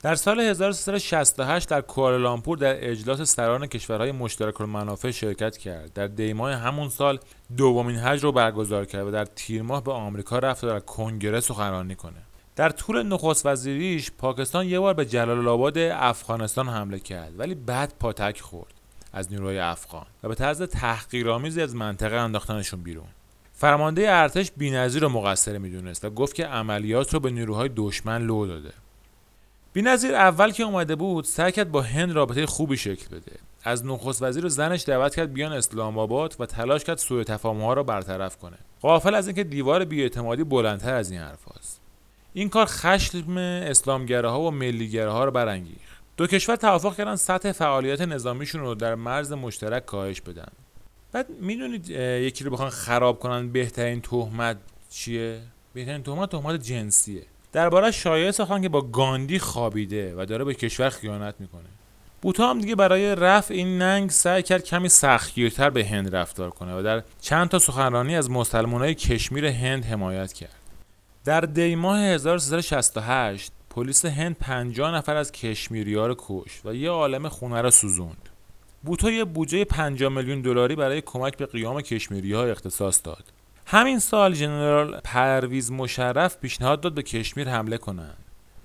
[0.03, 5.93] در سال 1368 در کوالالامپور در اجلاس سران کشورهای مشترک المنافع شرکت کرد.
[5.93, 7.19] در دیماه همون سال
[7.57, 11.39] دومین حج رو برگزار کرد و در تیر ماه به آمریکا رفت و در کنگره
[11.39, 12.21] سخنرانی کنه.
[12.55, 17.93] در طول نخست وزیریش پاکستان یه بار به جلال آباد افغانستان حمله کرد ولی بعد
[17.99, 18.73] پاتک خورد
[19.13, 23.07] از نیروهای افغان و به طرز تحقیرآمیزی از منطقه انداختنشون بیرون.
[23.53, 28.47] فرمانده ارتش بی‌نظیر رو مقصر می‌دونست و گفت که عملیات رو به نیروهای دشمن لو
[28.47, 28.82] داده.
[29.73, 33.31] بینظیر اول که اومده بود سعی کرد با هند رابطه خوبی شکل بده.
[33.63, 37.73] از نخست وزیر و زنش دعوت کرد بیان اسلام آباد و تلاش کرد سوء ها
[37.73, 38.57] را برطرف کنه.
[38.81, 41.81] غافل از اینکه دیوار بیاعتمادی بلندتر از این حرف هاست.
[42.33, 46.03] این کار خشم اسلامگراها و ملیگراها را برانگیخت.
[46.17, 50.51] دو کشور توافق کردن سطح فعالیت نظامیشون رو در مرز مشترک کاهش بدن.
[51.11, 54.57] بعد می‌دونید یکی رو بخوان خراب کنن بهترین تهمت
[54.89, 55.39] چیه؟
[55.73, 57.25] بهترین تهمت تهمت جنسیه.
[57.53, 61.63] درباره شایعه ساختن که با گاندی خوابیده و داره به کشور خیانت می‌کنه.
[62.21, 66.79] بوتا هم دیگه برای رفع این ننگ سعی کرد کمی سختگیرتر به هند رفتار کنه
[66.79, 70.55] و در چند تا سخنرانی از مسلمانای کشمیر هند حمایت کرد.
[71.25, 76.89] در دی ماه 1368 پلیس هند 50 نفر از کشمیری ها رو کش و یه
[76.89, 78.29] عالم خونه را سوزوند.
[78.83, 83.23] بوتا یه بودجه 50 میلیون دلاری برای کمک به قیام کشمیری ها اختصاص داد.
[83.65, 88.17] همین سال ژنرال پرویز مشرف پیشنهاد داد به کشمیر حمله کنند.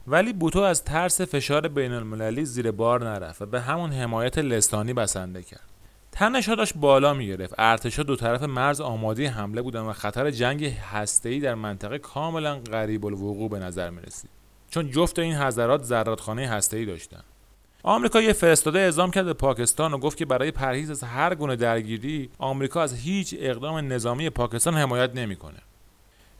[0.06, 4.92] ولی بوتو از ترس فشار بین المللی زیر بار نرفت و به همون حمایت لسانی
[4.92, 5.68] بسنده کرد.
[6.12, 11.40] تنشها داشت بالا می‌گرفت ارتشها دو طرف مرز آماده حمله بودن و خطر جنگ هسته‌ای
[11.40, 14.30] در منطقه کاملا غریب الوقوع به نظر می رسید.
[14.70, 17.24] چون جفت این حضرات زرادخانه هسته‌ای داشتند
[17.88, 21.56] آمریکا یه فرستاده اعزام کرد به پاکستان و گفت که برای پرهیز از هر گونه
[21.56, 25.58] درگیری آمریکا از هیچ اقدام نظامی پاکستان حمایت نمی‌کنه.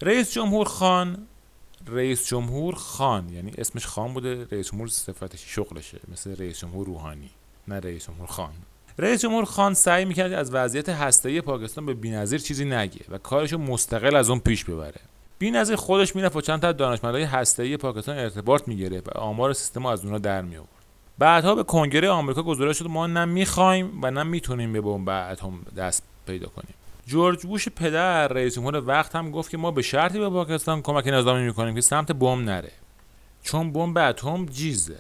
[0.03, 1.27] رئیس جمهور خان
[1.87, 7.31] رئیس جمهور خان یعنی اسمش خان بوده رئیس جمهور صفتش شغلشه مثل رئیس جمهور روحانی
[7.69, 8.53] نه رئیس جمهور خان.
[8.99, 13.59] رئیس جمهور خان سعی می‌کرد از وضعیت هسته‌ای پاکستان به بینظیر چیزی نگه و کارشو
[13.59, 15.01] مستقل از اون پیش ببره.
[15.39, 20.05] بینظیر خودش می‌رفت و چند تا دانشمندای هسته‌ای پاکستان ارتباط می‌گرفت و آمار سیستم از
[20.05, 20.43] اونها در
[21.18, 25.52] بعدها به کنگره آمریکا گزارش شد ما نه می‌خوایم و نه می‌تونیم به بمب اتم
[25.76, 26.74] دست پیدا کنیم.
[27.07, 31.07] جورج بوش پدر رئیس جمهور وقت هم گفت که ما به شرطی به پاکستان کمک
[31.07, 32.72] نظامی می‌کنیم که سمت بمب نره.
[33.42, 34.98] چون بمب اتم جیزه.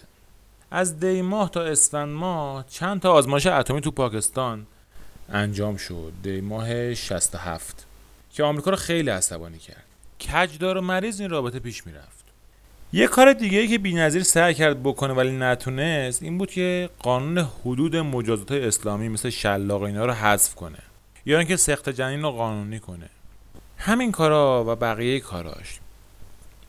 [0.70, 4.66] از دی ماه تا اسفند ماه چند تا آزمایش اتمی تو پاکستان
[5.28, 6.12] انجام شد.
[6.22, 7.86] دی ماه 67
[8.32, 9.84] که آمریکا رو خیلی عصبانی کرد.
[10.20, 12.17] کجدار و مریض این رابطه پیش می‌رفت.
[12.92, 17.38] یه کار دیگه ای که بی‌نظیر سعی کرد بکنه ولی نتونست این بود که قانون
[17.38, 20.78] حدود مجازات اسلامی مثل شلاق اینا رو حذف کنه.
[21.26, 23.08] یا اینکه سخت جنین رو قانونی کنه.
[23.78, 25.78] همین کارا و بقیه کاراش.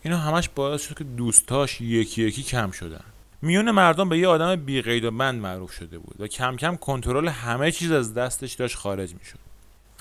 [0.03, 3.03] اینا همش باعث شد که دوستاش یکی یکی کم شدن.
[3.41, 6.75] میون مردم به یه آدم بی قید و بند معروف شده بود و کم کم
[6.75, 9.48] کنترل همه چیز از دستش داشت خارج می‌شد.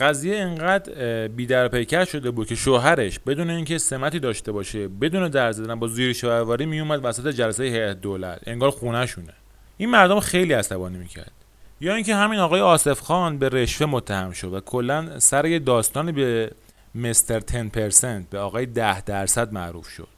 [0.01, 5.53] قضیه اینقدر بیدر پیکر شده بود که شوهرش بدون اینکه سمتی داشته باشه بدون در
[5.53, 8.41] زدن با زیر شوهرواری میومد وسط جلسه هیئت دولت.
[8.47, 9.33] انگار خونهشونه.
[9.77, 11.33] این مردم خیلی عصبانی می‌کرد.
[11.81, 16.13] یا اینکه همین آقای آصف خان به رشوه متهم شد و کلا سر یه داستانی
[16.13, 16.51] به
[16.95, 20.09] مستر 10 به آقای 10 درصد معروف شد.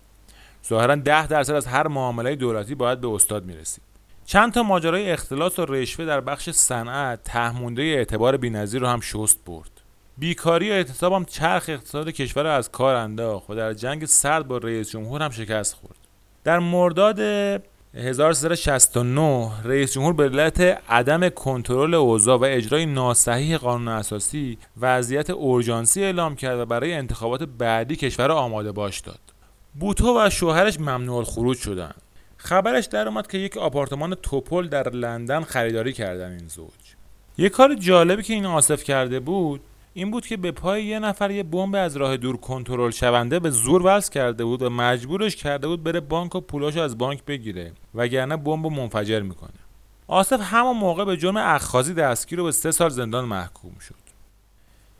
[0.68, 3.89] ظاهرا 10 درصد از هر معامله دولتی باید به استاد می‌رسید.
[4.30, 9.44] چند تا ماجرای اختلاس و رشوه در بخش صنعت تهمونده اعتبار بینظیر رو هم شست
[9.46, 9.70] برد.
[10.18, 14.58] بیکاری و اعتصاب هم چرخ اقتصاد کشور از کار انداخت و در جنگ سرد با
[14.58, 15.96] رئیس جمهور هم شکست خورد.
[16.44, 17.20] در مرداد
[17.94, 26.04] 1369 رئیس جمهور به علت عدم کنترل اوضاع و اجرای ناصحیح قانون اساسی وضعیت اورژانسی
[26.04, 29.20] اعلام کرد و برای انتخابات بعدی کشور آماده باش داد.
[29.74, 32.02] بوتو و شوهرش ممنوع خروج شدند.
[32.42, 36.70] خبرش در اومد که یک آپارتمان توپل در لندن خریداری کردن این زوج.
[37.38, 39.60] یه کار جالبی که این آصف کرده بود
[39.94, 43.50] این بود که به پای یه نفر یه بمب از راه دور کنترل شونده به
[43.50, 47.72] زور وصل کرده بود و مجبورش کرده بود بره بانک و پولاشو از بانک بگیره
[47.94, 49.50] وگرنه بمب منفجر می‌کنه.
[50.06, 53.94] آصف همون موقع به جرم اخاذی دستگیر و به سه سال زندان محکوم شد.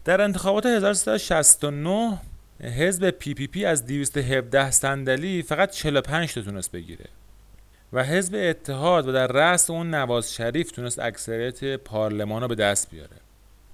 [0.04, 2.18] در انتخابات 1369
[2.60, 7.04] حزب PPP از 217 صندلی فقط 45 تا تونست بگیره.
[7.92, 12.90] و حزب اتحاد و در رأس اون نواز شریف تونست اکثریت پارلمان رو به دست
[12.90, 13.16] بیاره.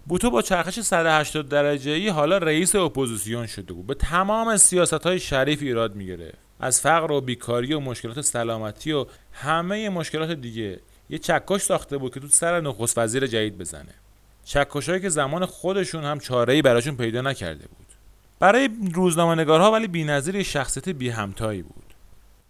[0.06, 3.86] بوتو با چرخش 180 درجه ای حالا رئیس اپوزیسیون شده بود.
[3.86, 6.38] به تمام سیاست های شریف ایراد می‌گرفت.
[6.60, 12.14] از فقر و بیکاری و مشکلات سلامتی و همه مشکلات دیگه یه چکش ساخته بود
[12.14, 13.94] که تو سر نخست وزیر جدید بزنه.
[14.44, 17.86] چکشایی که زمان خودشون هم چاره ای براشون پیدا نکرده بود.
[18.38, 21.85] برای روزنامه نگارها ولی بی‌نظیر شخصیت بی همتایی بود.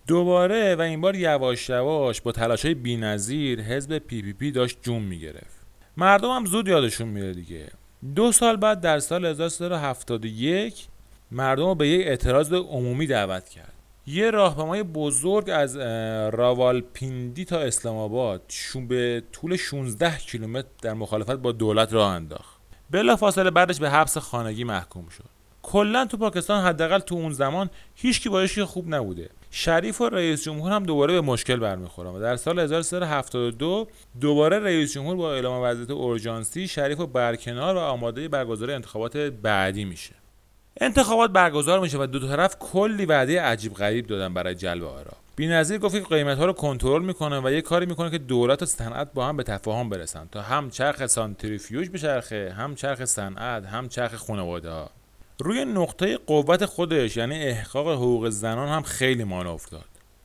[0.07, 5.67] دوباره و این بار یواش یواش با تلاش های بی‌نظیر حزب PPP داشت جون می‌گرفت.
[5.97, 7.69] مردم هم زود یادشون میره دیگه.
[8.15, 10.87] دو سال بعد در سال 1371
[11.31, 13.73] مردم رو به یک اعتراض عمومی دعوت کرد.
[14.07, 15.77] یه راهپیمای بزرگ از
[16.35, 18.43] راوالپیندی تا اسلام آباد
[18.89, 22.61] به طول 16 کیلومتر در مخالفت با دولت راه انداخت.
[22.91, 25.25] بلافاصله بعدش به حبس خانگی محکوم شد.
[25.63, 29.31] کلا تو پاکستان حداقل تو اون زمان هیچکی بایش خوب نبوده.
[29.51, 33.89] شریف و رئیس جمهور هم دوباره به مشکل برمیخورن و در سال 1372
[34.21, 39.85] دوباره رئیس جمهور با اعلام وضعیت اورژانسی شریف و برکنار و آماده برگزاری انتخابات بعدی
[39.85, 40.13] میشه.
[40.81, 45.13] انتخابات برگزار میشه و دو طرف کلی وعده عجیب غریب دادن برای جلب آرا.
[45.37, 48.67] بی‌نظیر گفت که قیمت ها رو کنترل می‌کنه و یه کاری می‌کنه که دولت و
[48.67, 53.89] صنعت با هم به تفاهم برسن تا هم چرخ سانتریفیوژ بچرخه هم چرخ صنعت هم
[53.89, 54.91] چرخ خانواده ها.
[55.39, 59.85] روی نقطه قوت خودش یعنی احقاق حقوق زنان هم خیلی مانور داد.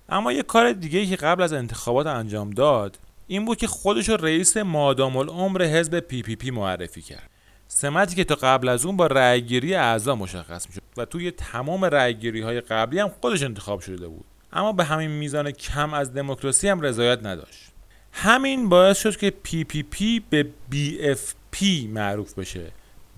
[0.09, 4.17] اما یه کار دیگه که قبل از انتخابات انجام داد این بود که خودش رو
[4.17, 7.29] رئیس مادام العمر حزب PPP معرفی کرد.
[7.67, 12.41] سمتی که تا قبل از اون با رأیگیری اعضا مشخص می‌شد و توی تمام رأیگیری
[12.41, 14.25] های قبلی هم خودش انتخاب شده بود.
[14.53, 17.71] اما به همین میزان کم از دموکراسی هم رضایت نداشت.
[18.13, 22.71] همین باعث شد که پی پی پی به بی اف پی معروف بشه.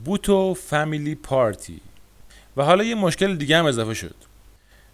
[0.06, 1.82] بوتو Family Party.
[2.58, 4.16] و حالا یه مشکل دیگه هم اضافه شد.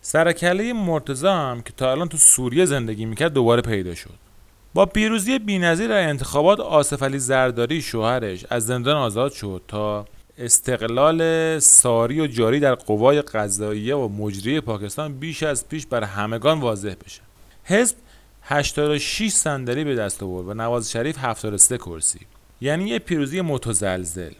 [0.01, 4.29] سر و کله مرتضی هم که تا الان تو سوریه زندگی می‌کرد دوباره پیدا شد.
[4.73, 10.05] با پیروزی بینظیر در انتخابات آصف علی زرداری شوهرش از زندان آزاد شد تا
[10.37, 16.59] استقلال ساری و جاری در قوای قضاییه و مجری پاکستان بیش از پیش بر همگان
[16.59, 17.21] واضح بشه.
[17.63, 17.95] حزب
[18.41, 22.19] 86 صندلی به دست آورد و نواز شریف 73 کرسی.
[22.61, 24.31] یعنی یه پیروزی متزلزل.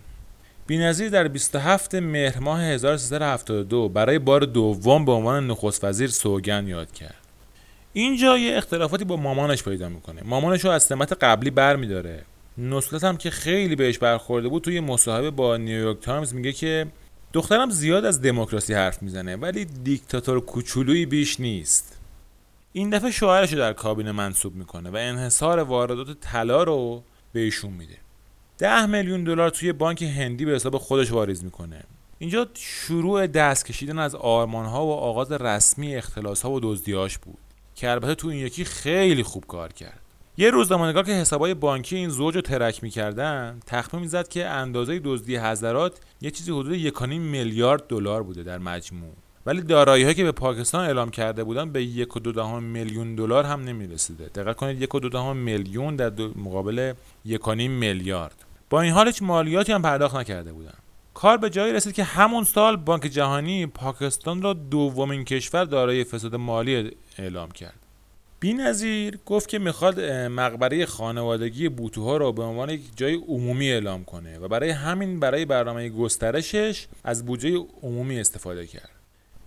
[0.70, 6.92] بینظیر در 27 مهر ماه 1372 برای بار دوم به عنوان نخست وزیر سوگن یاد
[6.92, 7.16] کرد.
[7.94, 10.22] اینجا یه اختلافاتی با مامانش پیدا می‌کنه.
[10.26, 12.24] مامانش رو از سمت قبلی بر میداره
[12.58, 16.88] نصرت هم که خیلی بهش برخورده بود توی مصاحبه با نیویورک تایمز میگه که
[17.34, 21.98] دخترم زیاد از دموکراسی حرف می‌زنه ولی دیکتاتور کوچولویی بیش نیست.
[22.74, 27.04] این دفعه شوهرش رو در کابینه منصوب می‌کنه و انحصار واردات طلا رو
[27.34, 27.98] بهشون میده.
[28.60, 31.84] ده میلیون دلار توی بانک هندی به حساب خودش واریز می‌کنه.
[32.20, 37.38] اینجا شروع دست کشیدن از آرمان ها و آغاز رسمی اختلاس ها و دزدیاش بود
[37.76, 40.00] که البته تو این یکی خیلی خوب کار کرد.
[40.38, 45.38] یه روزنامه‌نگار که حسابای بانکی این زوج رو ترک می‌کردن تخمین می‌زد که اندازه دزدی
[45.38, 49.14] حضرات یه چیزی حدود 1.5 میلیارد دلار بوده در مجموع.
[49.46, 53.44] ولی دارایی هایی که به پاکستان اعلام کرده بودن به یک و دو میلیون دلار
[53.44, 54.26] هم نمی‌رسیده.
[54.26, 56.94] دقت کنید یک و دو میلیون در مقابل
[57.26, 58.46] یک میلیارد.
[58.70, 60.74] با این حال هیچ مالیاتی هم پرداخت نکرده بودن.
[61.14, 66.36] کار به جایی رسید که همون سال بانک جهانی پاکستان را دومین کشور دارای فساد
[66.36, 67.80] مالی اعلام کرد.
[68.44, 74.40] نظیر گفت که می‌خواد مقبره خانوادگی بوتوها را به عنوان یک جای عمومی اعلام کنه
[74.40, 78.99] و برای همین برای برنامه گسترشش از بودجه عمومی استفاده کرد.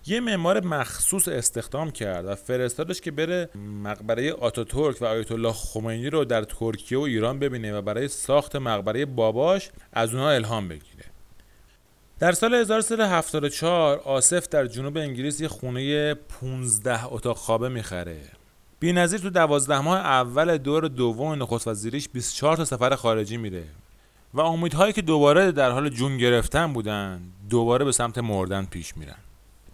[0.05, 3.49] یه معمار مخصوص استخدام کرد و فرستادش که بره
[3.83, 8.55] مقبره آتاتورک و آیت الله خمینی رو در ترکیه و ایران ببینه و برای ساخت
[8.55, 11.05] مقبره باباش از اونها الهام بگیره.
[12.19, 18.17] در سال 1374 آصف در جنوب انگلیس یه خونه 15 اتاق خوابه می‌خره.
[18.83, 23.63] نظیر تو دوازده ماه اول دور دوم نخست وزیریش 24 تا سفر خارجی میره
[24.33, 29.15] و امیدهایی که دوباره در حال جون گرفتن بودن دوباره به سمت مردن پیش میرن.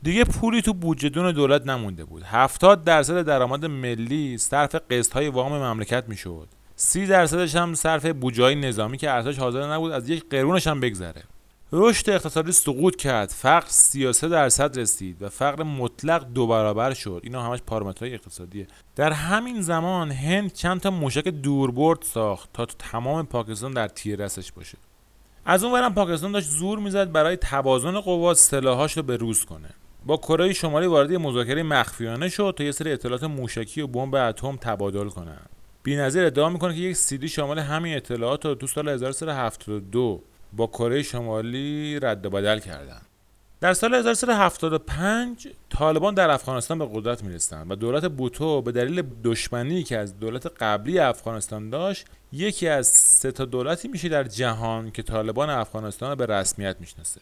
[0.04, 2.24] دیگه پولی تو بودجه دون دولت نمونده بود.
[2.24, 6.48] 70 درصد درآمد ملی صرف قسط های وام مملکت می‌شد.
[6.76, 11.24] 30 درصدش هم صرف بودجه نظامی که ارتش حاضر نبود از یک قرونش هم بگذره.
[11.72, 13.30] رشد اقتصادی سقوط کرد.
[13.30, 17.22] فقر 33 درصد رسید و فقر مطلق دو برابر شد.
[17.24, 18.68] اینا همش پارامترهای اقتصادیه.
[18.96, 24.26] در همین زمان هند چند تا موشک دوربرد ساخت تا تو تمام پاکستان در تیر
[24.26, 24.78] رسش باشه.
[25.46, 29.70] از اون پاکستان داشت زور می‌زد برای توازن قوا سلاحاش رو به روز کنه.
[30.06, 34.58] با کره شمالی وارد مذاکره مخفیانه شد تا یه سری اطلاعات موشکی و بمب اتم
[34.58, 35.42] تبادل کنن.
[35.84, 40.24] بی‌نظیر ادعا می‌کنه که یک سیدی شامل همین اطلاعات رو تو سال 1372
[40.54, 43.02] با کره شمالی رد و بدل کردن.
[43.62, 49.84] در سال 1375 طالبان در افغانستان به قدرت می‌رسند و دولت بوتو به دلیل دشمنی
[49.84, 55.04] که از دولت قبلی افغانستان داشت یکی از سه تا دولتی میشه در جهان که
[55.04, 57.22] طالبان افغانستان به رسمیت می‌شناسه.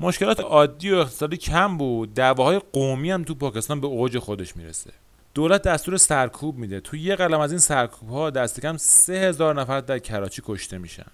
[0.00, 2.14] مشکلات عادی و اقتصادی کم بود.
[2.14, 4.90] دعواهای قومی هم تو پاکستان به اوج خودش می‌رسه.
[5.34, 6.80] دولت دستور سرکوب میده.
[6.80, 10.78] تو یه قلم از این سرکوب ها دست کم سه هزار نفر در کراچی کشته
[10.78, 11.06] میشن.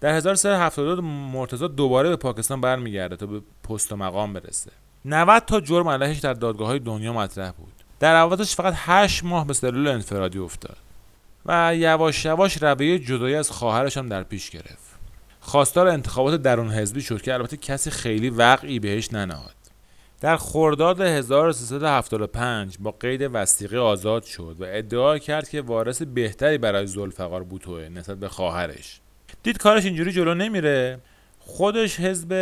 [0.00, 4.70] در 1372 مرتضی دوباره به پاکستان برمیگرده تا به پست و مقام برسه.
[5.04, 7.72] 90 تا جرم علیهش در دادگاه های دنیا مطرح بود.
[8.00, 10.76] در عوضش فقط 8 ماه به سلول انفرادی افتاد
[11.46, 14.85] و یواش یواش رویه جدایی از خواهرش هم در پیش گرفت.
[15.46, 19.54] خواستار انتخابات درون حزبی شد که البته کسی خیلی وقعی بهش ننهاد.
[20.20, 26.86] در خرداد 1375 با قید وسیقه آزاد شد و ادعا کرد که وارث بهتری برای
[26.86, 29.00] زلفقار بوتوه نسبت به خواهرش.
[29.42, 30.98] دید کارش اینجوری جلو نمیره.
[31.38, 32.32] خودش حزب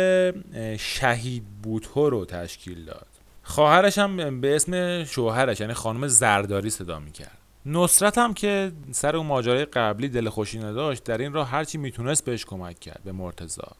[0.77, 3.07] شهید بوتو رو تشکیل داد.
[3.43, 7.37] خواهرش هم به اسم شوهرش یعنی خانم زرداری صدا می‌کرد.
[7.65, 12.25] نصرت هم که سر اون ماجرای قبلی دل خوشی نداشت در این راه هرچی می‌تونست
[12.25, 13.71] بهش کمک کرد به مرتزا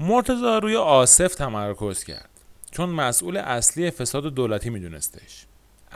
[0.00, 2.28] مرتزا روی آصف تمرکز کرد
[2.70, 5.46] چون مسئول اصلی فساد دولتی میدونستش.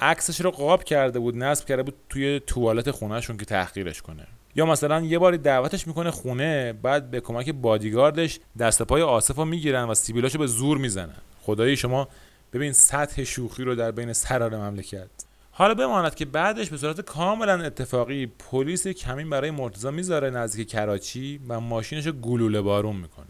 [0.01, 4.27] عکسش رو قاب کرده بود نصب کرده بود توی توالت خونهشون که تحقیرش کنه.
[4.55, 9.45] یا مثلا یه باری دعوتش می‌کنه خونه بعد به کمک بادیگاردش دست پای آصف رو
[9.45, 11.17] می‌گیرن و سیبیلاشو به زور می‌زنن.
[11.43, 12.09] خدایی شما
[12.53, 15.11] ببین سطح شوخی رو در بین سرار مملکت.
[15.55, 21.41] حالا بماند که بعدش به صورت کاملا اتفاقی پلیس کمین برای مرتضی می‌ذاره نزدیک کراچی
[21.49, 23.27] و ماشینش رو گلوله بارون می‌کنه.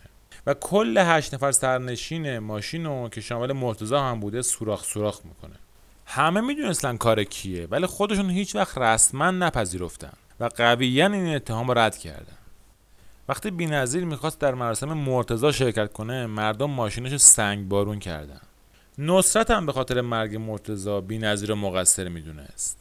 [0.46, 5.54] و کل هشت نفر سرنشین ماشین رو که شامل مرتضی هم بوده سوراخ سوراخ می‌کنه.
[6.06, 11.98] همه می‌دونستن کار کیه ولی خودشون هیچ وقت رسما نپذیرفتن و قویا این اتهام رد
[11.98, 12.38] کردن.
[13.28, 18.40] وقتی بینظیر می‌خواست در مراسم مرتضی شرکت کنه مردم ماشینش رو سنگ بارون کردن.
[18.98, 22.78] نصرت هم به خاطر مرگ مرتضی بینظیر مقصر می‌دونست.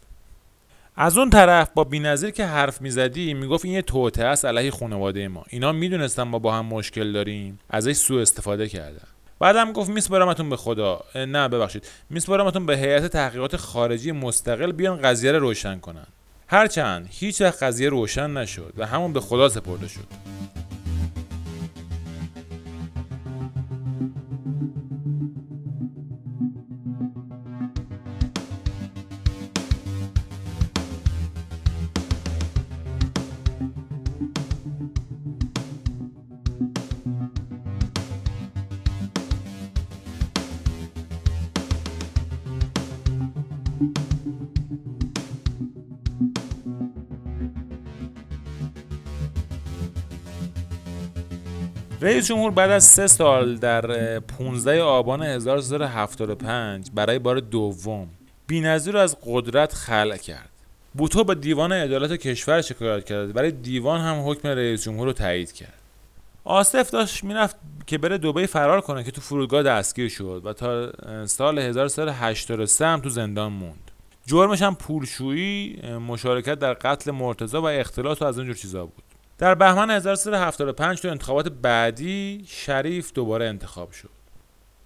[0.95, 5.27] از اون طرف با بینظیر که حرف می‌زدی می‌گفت این یه توته است علیه خانواده
[5.27, 5.43] ما.
[5.49, 7.59] اینا می‌دونستن ما با هم مشکل داریم.
[7.69, 9.07] ازش سوء استفاده کردن.
[9.39, 11.01] بعدم گفت میسپارمتون به خدا.
[11.15, 11.87] نه ببخشید.
[12.09, 16.07] میسپارمتون به هیئت تحقیقات خارجی مستقل بیان قضیه رو روشن کنن.
[16.47, 20.07] هرچند هیچ قضیه روشن نشد و همون به خدا سپرده شد.
[52.01, 58.07] رئیس جمهور بعد از سه سال در 15 آبان 1375 برای بار دوم
[58.47, 60.49] بینظیر از قدرت خلع کرد.
[60.93, 63.33] بوتو به دیوان عدالت کشور شکایت کرد.
[63.33, 65.73] برای دیوان هم حکم رئیس جمهور رو تایید کرد.
[66.43, 67.55] آصف داشت می‌رفت
[67.87, 70.91] که بره دوبه فرار کنه که تو فرودگاه دستگیر شد و تا
[71.25, 73.91] سال 1383 هم تو زندان موند.
[74.25, 79.03] جرمش هم پولشویی مشارکت در قتل مرتضی و اختلاس و از اینجور چیزا بود.
[79.41, 84.09] در بهمن 1375 تو انتخابات بعدی شریف دوباره انتخاب شد.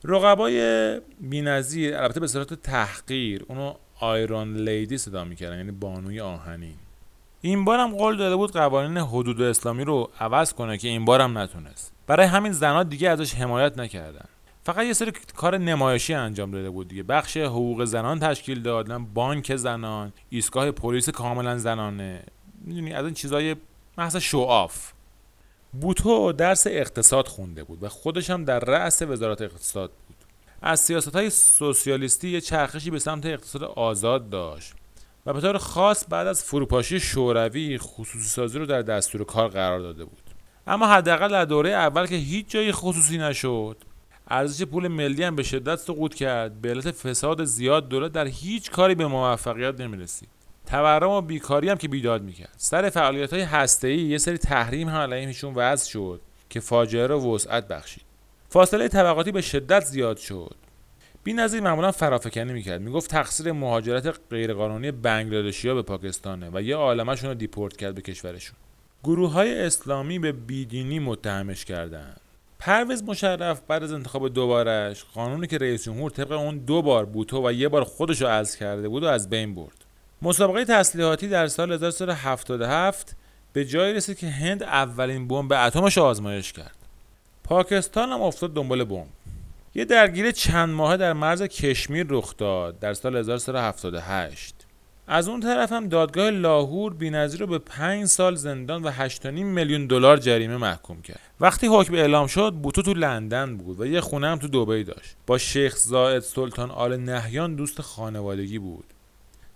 [0.04, 6.76] رقبای بینظیر البته به صورت تحقیر اونو آیرون لیدی صدا می‌کردن یعنی بانوی آهنین.
[7.42, 11.22] این بار هم قول داده بود قوانین حدود اسلامی رو عوض کنه که این بار
[11.22, 11.94] هم نتونست.
[12.08, 14.26] برای همین زنها دیگه ازش حمایت نکردن.
[14.64, 17.04] فقط یه سری کار نمایشی انجام داده بود دیگه.
[17.04, 22.24] بخش حقوق زنان تشکیل دادن بانک زنان ایستگاه پلیس کاملا زنانه.
[22.62, 23.56] می‌دونی از این چیزای
[23.98, 24.92] محض شوآف
[25.82, 30.16] بوتو درس اقتصاد خونده بود و خودش هم در رأس وزارت اقتصاد بود.
[30.62, 34.74] از سیاست های سوسیالیستی یه چرخشی به سمت اقتصاد آزاد داشت
[35.26, 39.80] و به طور خاص بعد از فروپاشی شوروی خصوصی سازی رو در دستور کار قرار
[39.80, 40.24] داده بود.
[40.68, 43.78] اما حداقل در دوره اول که هیچ جای خصوصی نشد
[44.28, 46.62] ارزش پول ملی هم به شدت سقوط کرد.
[46.62, 50.30] به علت فساد زیاد دولت در هیچ کاری به موفقیت نمی‌رسید.
[50.66, 52.54] تورم و بیکاری هم که بیداد می‌کرد.
[52.58, 57.36] سر فعالیت های هسته ای یه سری تحریم هم علیهشون وضع شد که فاجعه رو
[57.36, 58.04] وسعت بخشید.
[58.50, 60.56] فاصله طبقاتی به شدت زیاد شد.
[61.28, 62.82] نظیر معمولا فرافکنی می‌کرد.
[62.82, 68.02] می‌گفت تقصیر مهاجرت غیرقانونی بنگلادشی ها به پاکستانه و یه عالمشون رو دیپورت کرد به
[68.02, 68.56] کشورشون.
[69.04, 72.22] گروه های اسلامی به بیدینی متهمش کردند.
[72.60, 77.48] پرویز مشرف بعد از انتخاب دوبارش قانونی که رئیس جمهور طبق اون دو بار بوتو
[77.48, 79.85] و یه بار خودش رو کرده بود و از بین برد.
[80.26, 83.16] مسابقه تسلیحاتی در سال 1377
[83.54, 86.76] به جایی رسید که هند اولین بمب اتمش آزمایش کرد.
[87.44, 89.08] پاکستان هم افتاد دنبال بمب.
[89.76, 94.56] یه درگیری چند ماهه در مرز کشمیر رخ داد در سال 1378
[95.08, 99.88] از اون طرف هم دادگاه لاهور بینظیر رو به 5 سال زندان و 8.5 میلیون
[99.88, 104.28] دلار جریمه محکوم کرد وقتی حکم اعلام شد بوتو تو لندن بود و یه خونه
[104.28, 108.86] هم تو دبی داشت با شیخ زاید سلطان آل نهیان دوست خانوادگی بود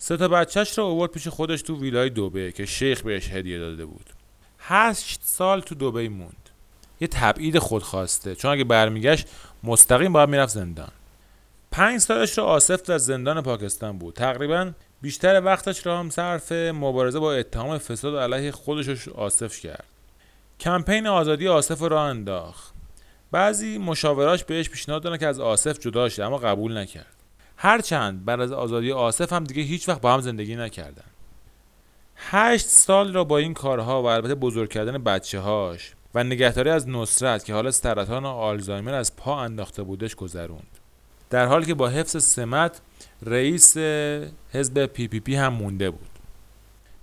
[0.01, 3.85] سه تا بچهش رو آورد پیش خودش تو ویلای دبی که شیخ بهش هدیه داده
[3.85, 4.09] بود.
[4.59, 6.49] هشت سال تو دبی موند.
[7.01, 8.35] یه تبعید خودخواسته.
[8.35, 9.27] چون اگه برمیگشت
[9.63, 10.91] مستقیم باید می‌رفت زندان.
[11.71, 14.13] پنج سالش رو آصف در زندان پاکستان بود.
[14.13, 14.71] تقریبا
[15.01, 19.85] بیشتر وقتش را هم صرف مبارزه با اتهام فساد علیه خودش آصف کرد.
[20.59, 22.73] کمپین آزادی آصف را انداخت.
[23.31, 27.18] بعضی مشاوراش بهش پیشنهاد دادن که از آصف جدا شه اما قبول نکرد.
[27.61, 31.03] هرچند بعد از آزادی آصف هم دیگه هیچ وقت با هم زندگی نکردن.
[32.15, 36.89] هشت سال را با این کارها و البته بزرگ کردن بچه هاش و نگهداری از
[36.89, 40.77] نصرت که حالا سرطان و آلزایمر از پا انداخته بودش گذروند.
[41.29, 42.81] در حالی که با حفظ سمت
[43.25, 43.77] رئیس
[44.51, 46.09] حزب PPP هم مونده بود.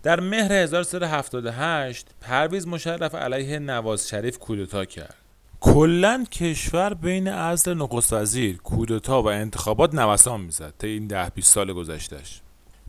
[0.03, 5.26] در مهر 1378 پرویز مشرف علیه نواز شریف کودتا کرد.
[5.61, 11.53] کلا کشور بین عزل نخست وزیر کودتا و انتخابات نوسان می‌زد تا این ده 20
[11.53, 12.41] سال گذشتهش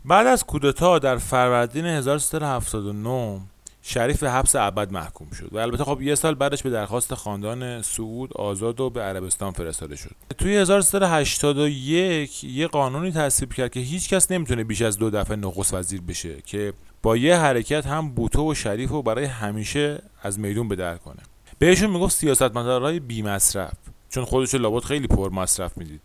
[0.04, 3.40] بعد از کودتا در فروردین 1379
[3.82, 7.82] شریف به حبس ابد محکوم شد و البته خب یه سال بعدش به درخواست خاندان
[7.82, 10.10] سعود آزاد و به عربستان فرستاده شد.
[10.38, 15.74] توی 1381 یه قانونی تصویب کرد که هیچ کس نمی‌تونه بیش از دو دفعه نخست
[15.74, 20.68] وزیر بشه که با یه حرکت هم بوتو و شریف رو برای همیشه از میدون
[20.68, 21.22] به کنه.
[21.58, 23.72] بهشون می‌گفت سیاستمدارای بی مصرف
[24.10, 26.00] چون خودش لابد خیلی پر مصرف می‌دید.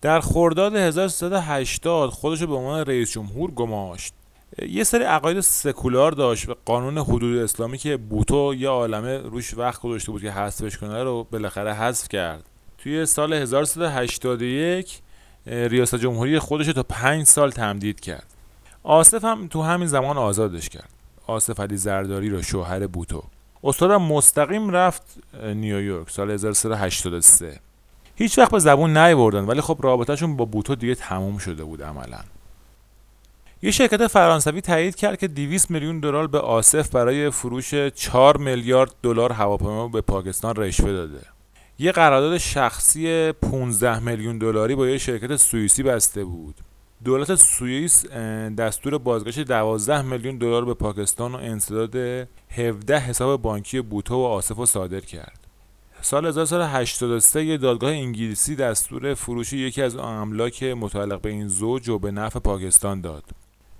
[0.00, 4.14] در خرداد 1380 خودش به عنوان رئیس جمهور گماشت.
[4.68, 9.82] یه سری عقاید سکولار داشت و قانون حدود اسلامی که بوتو یه عالمه روش وقت
[9.82, 12.44] گذاشته بود که حذفش کنه رو بالاخره حذف کرد.
[12.78, 14.98] توی سال 1381
[15.46, 18.26] ریاست جمهوری خودش تا پنج سال تمدید کرد.
[18.82, 20.90] آصف هم تو همین زمان آزادش کرد.
[21.26, 23.22] آصف علی زرداری رو شوهر بوتو.
[23.64, 25.02] استادم مستقیم رفت
[25.44, 27.60] نیویورک سال 1383
[28.14, 32.20] هیچ وقت به زبون نیوردن ولی خب رابطهشون با بوتو دیگه تموم شده بود عملا
[33.62, 38.94] یه شرکت فرانسوی تایید کرد که 200 میلیون دلار به آصف برای فروش 4 میلیارد
[39.02, 41.20] دلار هواپیما به پاکستان رشوه داده.
[41.78, 46.54] یه قرارداد شخصی 15 میلیون دلاری با یه شرکت سوئیسی بسته بود.
[47.04, 48.06] دولت سوئیس
[48.58, 51.96] دستور بازگشت 12 میلیون دلار به پاکستان و انسداد
[52.50, 55.46] 17 حساب بانکی بوتو و آصف رو صادر کرد.
[56.00, 61.98] سال 1983 یه دادگاه انگلیسی دستور فروش یکی از املاک متعلق به این زوج و
[61.98, 63.24] به نفع پاکستان داد.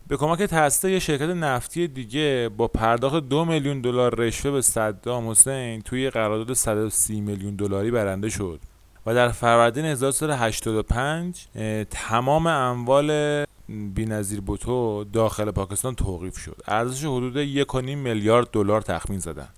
[0.08, 5.30] به کمک تاسیس یه شرکت نفتی دیگه با پرداخت دو میلیون دلار رشوه به صدام
[5.30, 8.60] حسین توی قرارداد 130 میلیون دلاری برنده شد
[9.06, 11.46] و در فروردین 1985
[11.90, 16.62] تمام اموال بینظیر بوتو داخل پاکستان توقیف شد.
[16.68, 19.48] ارزش حدود 1.5 میلیارد دلار تخمین زدن.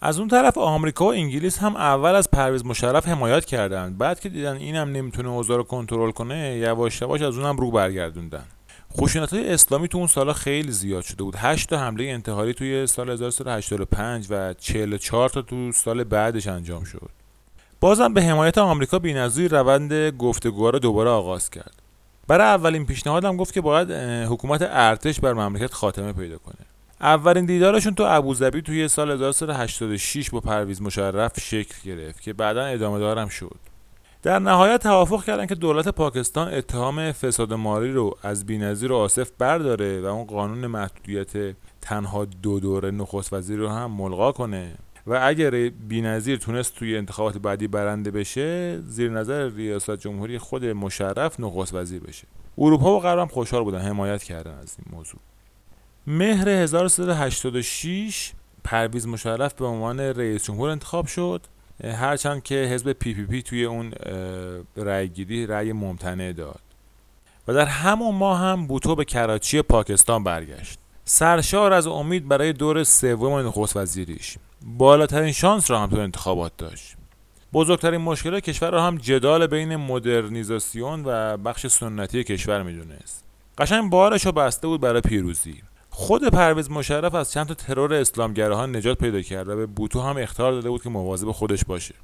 [0.00, 3.98] از اون طرف آمریکا و انگلیس هم اول از پرویز مشرف حمایت کردند.
[3.98, 8.44] بعد که دیدن اینم نمی‌تونه اوضاع رو کنترل کنه یواش یواش از اونم رو برگردوندن.
[9.00, 11.36] خشونت های اسلامی تو اون سالا خیلی زیاد شده بود.
[11.36, 17.10] 8 تا حمله انتحاری توی سال 1385 و 44 تا تو سال بعدش انجام شد.
[17.80, 21.82] بازم به حمایت آمریکا بینظیر روند گفتگوها رو دوباره آغاز کرد.
[22.28, 23.90] برای اولین پیشنهادم گفت که باید
[24.30, 26.66] حکومت ارتش بر مملکت خاتمه پیدا کنه.
[27.00, 32.98] اولین دیدارشون تو ابوظبی توی سال 1386 با پرویز مشرف شکل گرفت که بعدا ادامه
[32.98, 33.56] دارم شد.
[34.22, 39.30] در نهایت توافق کردن که دولت پاکستان اتهام فساد مالی رو از بینظیر و آصف
[39.38, 44.74] برداره و اون قانون محدودیت تنها دو دوره نخست وزیر رو هم ملغا کنه.
[45.06, 51.40] و اگر بینظیر تونست توی انتخابات بعدی برنده بشه زیر نظر ریاست جمهوری خود مشرف
[51.40, 52.26] نخست وزیر بشه.
[52.58, 55.20] اروپا و غرب هم خوشحال بودن حمایت کردن از این موضوع.
[56.06, 58.32] مهر 1386
[58.64, 61.46] پرویز مشرف به عنوان رئیس جمهور انتخاب شد.
[61.84, 63.92] هرچند که حزب PPP توی اون
[64.76, 66.60] رأی گیری رأی ممتنع داد.
[67.48, 70.78] و در همون ماه هم بوتو به کراچی پاکستان برگشت.
[71.04, 74.38] سرشار از امید برای دور سوم نخست وزیریش.
[74.66, 76.96] بالاترین شانس را هم تو انتخابات داشت.
[77.52, 83.24] بزرگترین مشکل کشور را هم جدال بین مدرنیزاسیون و بخش سنتی کشور می‌دونست.
[83.58, 85.62] قشنگ بارش رو بسته بود برای پیروزی.
[85.90, 90.16] خود پرویز مشرف از چند تا ترور اسلامگراها نجات پیدا کرد و به بوتو هم
[90.16, 91.94] اختار داده بود که مواظب خودش باشه.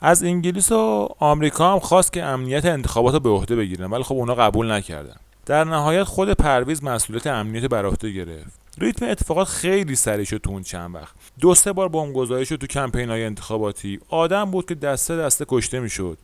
[0.00, 4.14] از انگلیس و آمریکا هم خواست که امنیت انتخابات رو به عهده بگیرن ولی خب
[4.14, 5.16] اونا قبول نکردن.
[5.46, 8.60] در نهایت خود پرویز مسئولیت امنیت بر عهده گرفت.
[8.78, 11.14] ریتم اتفاقات خیلی سریع شد تو اون چند وقت.
[11.40, 14.00] دو سه بار بمبگذاری شد تو کمپین های انتخاباتی.
[14.08, 16.18] آدم بود که دسته دسته کشته می‌شد.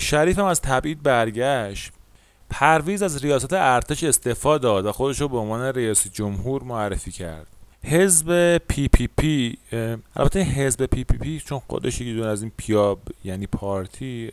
[0.00, 1.92] شریف هم از تبعید برگشت.
[2.50, 7.46] پرویز از ریاست ارتش استعفا داد و خودش رو به عنوان رئیس جمهور معرفی کرد.
[7.84, 9.58] حزب پی پی پی
[10.16, 14.30] البته حزب پی پی پی چون خودش یکی دون از این P ها یعنی party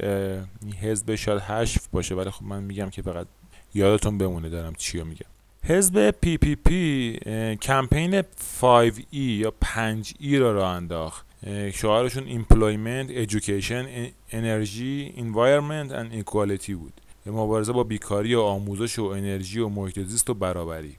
[0.82, 3.28] حزب شاید حشو باشه ولی خب من میگم که فقط
[3.74, 5.31] یادتون بمونه دارم چی میگم.
[5.64, 7.20] حزب PPP
[7.55, 11.26] کمپین 5E یا 5E را راه انداخت.
[11.74, 13.86] شعارشون Employment, Education,
[14.32, 16.93] Energy, Environment and Equality بود.
[17.26, 20.95] مبارزه با بیکاری و آموزش و انرژی و محیط زیست و برابری.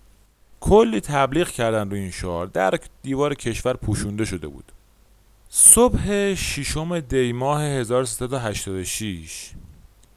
[0.61, 4.73] کلی تبلیغ کردن روی این شعار در دیوار کشور پوشونده شده بود.
[5.49, 9.51] صبح ششم دی ماه 1386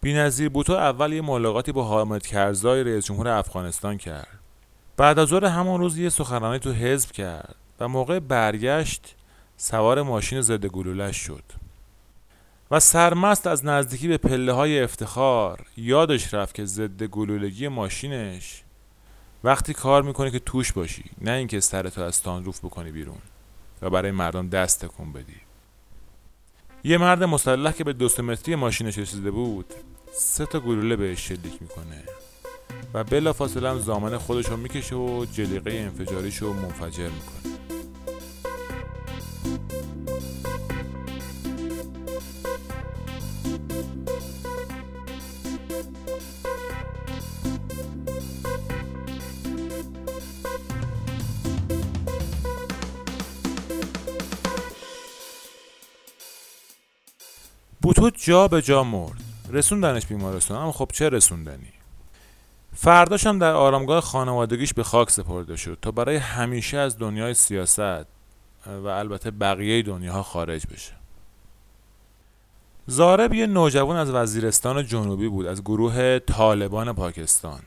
[0.05, 4.39] بینظیر بوتو اول یه ملاقاتی با حامد کرزای رئیس جمهور افغانستان کرد.
[4.97, 9.15] بعد از ظهر همون روز یه سخنرانی تو حزب کرد و موقع برگشت
[9.57, 11.43] سوار ماشین ضد گلولش شد.
[12.71, 18.63] و سرمست از نزدیکی به پله های افتخار یادش رفت که ضد گلولگی ماشینش
[19.43, 23.21] وقتی کار می‌کنه که توش باشی نه اینکه سرتو از تانروف بکنی بیرون
[23.81, 25.41] و برای مردم دست تکون بدی.
[26.83, 29.73] یه مرد مسلح که به دوست متری ماشینش رسیده بود
[30.17, 32.03] سه تا گلوله بهش شلیک می‌کنه.
[32.93, 37.55] و بلا فاصله هم زامن خودش رو می‌کشه و جلیقه انفجاریش رو منفجر می‌کنه.
[57.81, 59.24] بوتو جا به جا مرد.
[59.49, 61.73] رسوندنش بیمارستان اما خب چه رسوندنی؟
[62.75, 68.05] فرداش هم در آرامگاه خانوادگیش به خاک سپرده شد تا برای همیشه از دنیای سیاست
[68.67, 70.93] و البته بقیه دنیاها خارج بشه.
[72.87, 77.59] زارب یه نوجوان از وزیرستان جنوبی بود از گروه طالبان پاکستان.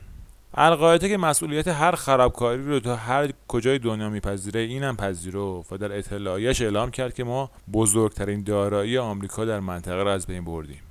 [0.53, 5.97] القاعده که مسئولیت هر خرابکاری رو تا هر کجای دنیا میپذیره اینم پذیرفت و در
[5.97, 10.81] اطلاعیش اعلام کرد که ما بزرگترین دارایی آمریکا در منطقه را از بین بردیم.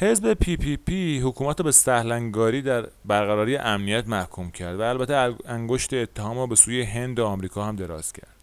[0.00, 6.46] حزب PPP حکومت به سهلنگاری در برقراری امنیت محکوم کرد و البته انگشت اتهام رو
[6.46, 8.36] به سوی هند و آمریکا هم دراز کرد.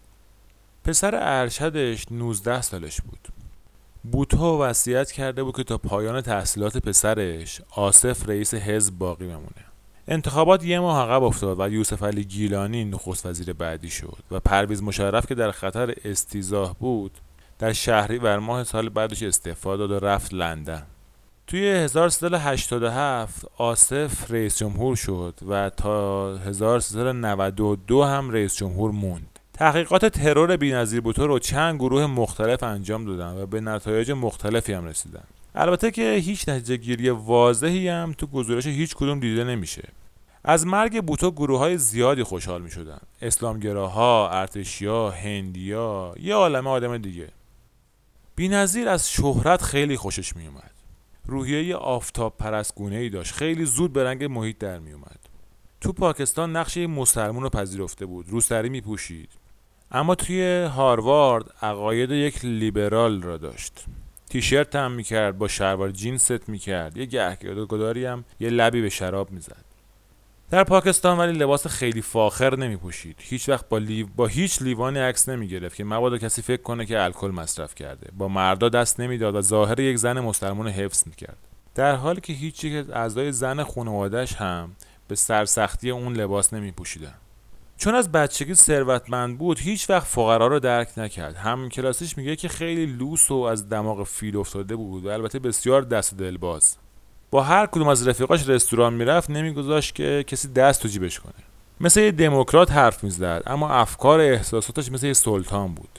[0.84, 3.28] پسر ارشدش 19 سالش بود.
[4.12, 9.64] بوتو وصیت کرده بود که تا پایان تحصیلات پسرش آصف رئیس حزب باقی بمونه.
[10.08, 14.82] انتخابات یه ماه عقب افتاد و یوسف علی گیلانی نخست وزیر بعدی شد و پرویز
[14.82, 17.18] مشرف که در خطر استیضاح بود
[17.58, 20.86] در شهری ور ماه سال بعدش استعفا داد و رفت لندن.
[21.46, 29.38] توی 1387 آصف رئیس جمهور شد و تا 1392 هم رئیس جمهور موند.
[29.52, 34.84] تحقیقات ترور بینظیر بوتو رو چند گروه مختلف انجام دادن و به نتایج مختلفی هم
[34.84, 35.22] رسیدن.
[35.54, 39.88] البته که هیچ نتیجه گیری واضحی هم تو گزارش هیچ کدوم دیده نمیشه.
[40.44, 46.98] از مرگ بوتو گروه های زیادی خوشحال می شدن اسلامگراها، ارتشیا، هندیا، یه عالمه آدم
[46.98, 47.28] دیگه.
[48.36, 50.75] بینظیر از شهرت خیلی خوشش می اومد
[51.26, 53.34] روحیه آفتاب پرستگونه ای داشت.
[53.34, 55.18] خیلی زود به رنگ محیط در می اومد
[55.80, 58.26] تو پاکستان نقشه مسلمون رو پذیرفته بود.
[58.28, 59.28] روسری می پوشید
[59.90, 63.84] اما توی هاروارد عقاید یک لیبرال را داشت.
[64.30, 66.96] تیشرت هم می‌کرد با شلوار جین ست می‌کرد.
[66.96, 69.65] یه گهگداری هم یه لبی به شراب می‌زد.
[70.50, 74.06] در پاکستان ولی لباس خیلی فاخر نمی پوشید هیچ وقت با, لیو...
[74.16, 78.10] با هیچ لیوانی عکس نمی گرفت که مبادا کسی فکر کنه که الکل مصرف کرده.
[78.18, 81.38] با مردا دست نمی‌داد و ظاهر یک زن مسلمان حفظ می‌کرد.
[81.74, 84.76] در حالی که هیچ یک از اعضای زن خانوادهش هم
[85.08, 87.14] به سرسختی اون لباس نمی پوشیدن
[87.76, 91.36] چون از بچگی ثروتمند بود هیچ وقت فقرا رو درک نکرد.
[91.36, 95.82] هم کلاسیش میگه که خیلی لوس و از دماغ فیل افتاده بود و البته بسیار
[95.82, 96.76] دست دلباز.
[97.36, 101.32] با هر کدوم از رفیقاش رستوران می‌رفت نمیگذاشت که کسی دست تو جیبش کنه.
[101.80, 105.98] مثل یه دموکرات حرف می‌زد اما افکار احساساتش مثل یه سلطان بود.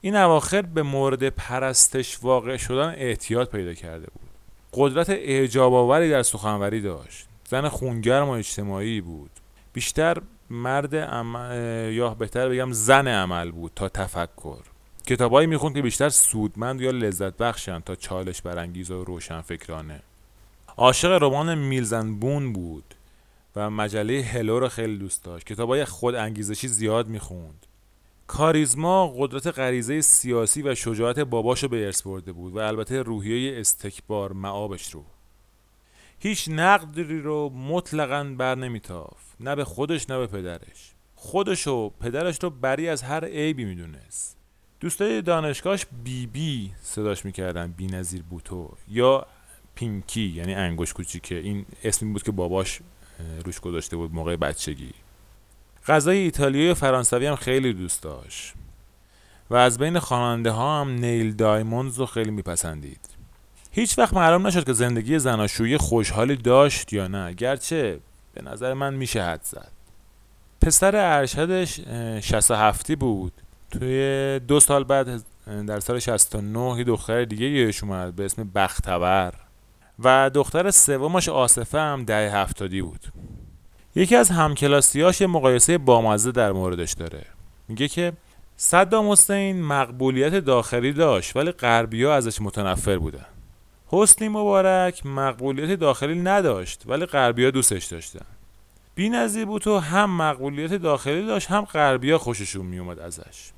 [0.00, 4.30] این اواخر به مورد پرستش واقع شدن احتیاط پیدا کرده بود.
[4.72, 7.26] قدرت اعجاب آوری در سخنوری داشت.
[7.48, 9.30] زن خونگرم و اجتماعی بود.
[9.72, 10.16] بیشتر
[10.50, 14.62] مرد عمل یا بهتر بگم زن عمل بود تا تفکر.
[15.06, 20.02] کتابایی می‌خوند که بیشتر سودمند یا لذت بخشن تا چالش برانگیز و روشن فکرانه
[20.76, 22.94] عاشق رمان میلزن بون بود
[23.56, 25.46] و مجله هلو رو خیلی دوست داشت.
[25.46, 27.66] کتابای خود انگیزشی زیاد می‌خوند.
[28.26, 34.32] کاریزما قدرت غریزه سیاسی و شجاعت باباشو به ارث برده بود و البته روحیه استکبار
[34.32, 35.04] معابش رو.
[36.18, 40.92] هیچ نقدی رو مطلقا بر نمیتاف نه به خودش نه به پدرش.
[41.14, 44.36] خودش و پدرش رو بری از هر عیبی می‌دونست.
[44.80, 49.26] دوستای دانشگاهش بی بی صداش می‌کردن بی نظیر بوتو یا
[49.74, 51.34] پینکی یعنی انگوش کوچیکه.
[51.34, 52.80] این اسمی بود که باباش
[53.44, 54.92] روش گذاشته بود موقع بچگی.
[55.86, 58.54] غذای ایتالیایی و فرانسوی هم خیلی دوست داشت.
[59.50, 63.08] و از بین خواننده ها هم نیل دایموندز رو خیلی میپسندید.
[63.70, 67.32] هیچ وقت معلوم نشد که زندگی زناشویی خوشحالی داشت یا نه.
[67.32, 68.00] گرچه
[68.34, 69.72] به نظر من میشه حد زد.
[70.60, 71.80] پسر ارشدش
[72.20, 73.32] 67 بود.
[73.70, 75.22] توی دو سال بعد
[75.66, 79.32] در سال 69 یه دختر دیگه یهش اومد به اسم بختور
[80.04, 83.00] و دختر سومش آصفه هم ده هفتادی بود.
[83.94, 87.26] یکی از همکلاسیاش یه مقایسه بامزه در موردش داره.
[87.68, 88.12] میگه که
[88.56, 93.26] صدام حسین مقبولیت داخلی داشت ولی غربی ها ازش متنفر بودن.
[93.86, 98.26] حسنی مبارک مقبولیت داخلی نداشت ولی غربی ها دوستش داشتن.
[98.94, 103.50] بی نظیر بوتو هم مقبولیت داخلی داشت هم غربی ها خوششون میومد ازش.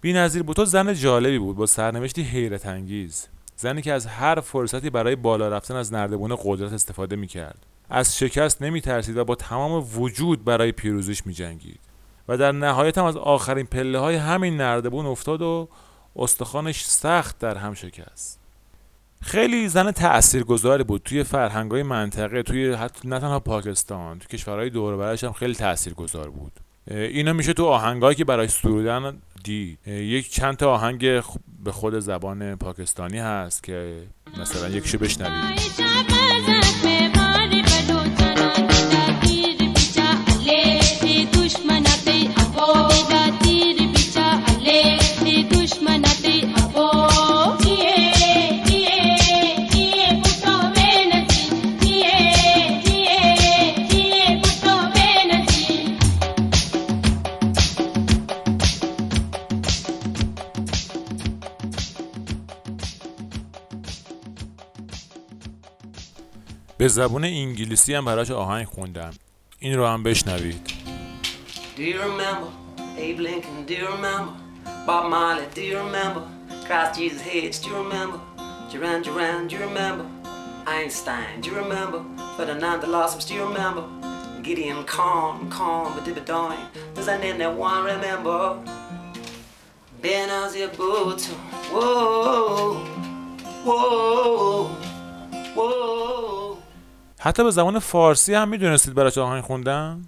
[0.00, 3.28] بی نظیر بوتو زن جالبی بود با سرنوشتی حیرت انگیز.
[3.60, 7.66] زنی که از هر فرصتی برای بالا رفتن از نردبون قدرت استفاده می‌کرد.
[7.90, 11.80] از شکست نمیترسید و با تمام وجود برای پیروزیش میجنگید.
[12.28, 15.68] و در نهایت هم از آخرین پله های همین نردبون افتاد و
[16.16, 18.40] استخوانش سخت در هم شکست.
[19.22, 24.70] خیلی زن تاثیرگذاری بود توی فرهنگ های منطقه توی حتی نه تنها پاکستان توی کشورهای
[24.70, 26.52] دور هم خیلی تاثیرگذار بود.
[26.90, 29.88] اینا میشه تو آهنگایی که برای سرودن دید.
[29.88, 31.22] یک چند تا آهنگ
[31.64, 34.02] به خود زبان پاکستانی هست که
[34.40, 36.59] مثلا یکشو بشنوید.
[66.80, 69.10] به زبون انگلیسی هم براش آهنگ خوندم
[69.58, 70.72] این رو هم بشنوید
[71.76, 72.48] Do you remember
[72.98, 73.66] Abe Lincoln?
[73.66, 74.32] Do you remember
[74.86, 75.46] Bob Marley?
[75.54, 76.22] Do you remember
[76.66, 77.56] Christ Jesus Hitch?
[77.62, 78.18] Do you remember
[78.70, 79.40] Duran Duran?
[79.48, 80.04] Do you remember
[80.74, 81.32] Einstein?
[81.42, 81.98] Do you remember
[82.36, 83.28] Ferdinand the Lost?
[83.28, 83.84] Do you remember
[84.46, 85.36] Gideon Corn?
[85.56, 86.64] Corn, but did doing?
[86.96, 88.38] Does anyone remember
[90.02, 91.34] Benazir Bhutto?
[91.72, 92.74] Whoa,
[93.66, 94.49] whoa, whoa
[97.22, 100.02] حتی به زبان فارسی هم می‌دونستید براش آهنگ خوندم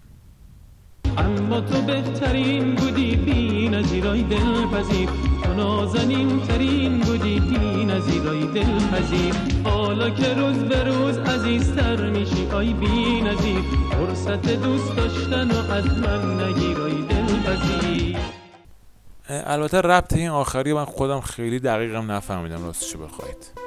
[1.19, 5.09] اما تو بهترین بودی بی نظیرای دلپذیر.
[5.43, 9.35] تو نازنین ترین بودی بی نظیرای دلپذیر.
[9.65, 13.61] حالا که روز به روز عزیزتر میشی آی بی نظیر.
[13.91, 18.17] فرصت دوست داشتن و از من نگیرای دلپذیر.
[19.29, 23.62] البته ربط این آخری من خودم خیلی دقیقم نفهمیدم راستشو بخواید.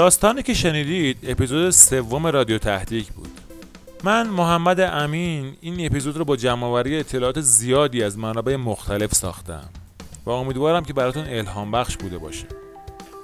[0.00, 3.40] داستانی که شنیدید اپیزود سوم رادیو تهدیک بود.
[4.04, 9.68] من محمد امین این اپیزود رو با جمعآوری اطلاعات زیادی از منابع مختلف ساختم
[10.26, 12.46] و امیدوارم که براتون الهام بخش بوده باشه.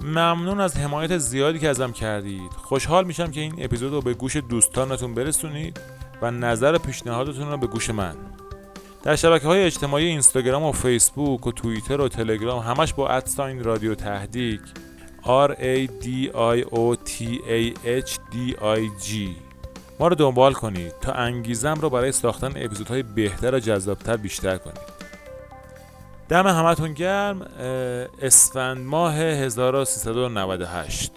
[0.01, 2.51] ممنون از حمایت زیادی که ازم کردید.
[2.57, 5.81] خوشحال میشم که این اپیزود رو به گوش دوستانتون برسونید
[6.23, 8.15] و نظر و پیشنهادتون رو به گوش من.
[9.03, 13.95] در شبکه های اجتماعی اینستاگرام و فیسبوک و توییتر و تلگرام همش با ادساین رادیو
[13.95, 14.61] تهدیک
[15.27, 19.13] R A D I O T A H D I G.
[20.01, 24.97] ما رو دنبال کنید تا انگیزم رو برای ساختن اپیزودهای بهتر و جذابتر بیشتر کنید.
[26.29, 27.43] دم همتون گرم.
[28.23, 31.13] اسفند ماه 1398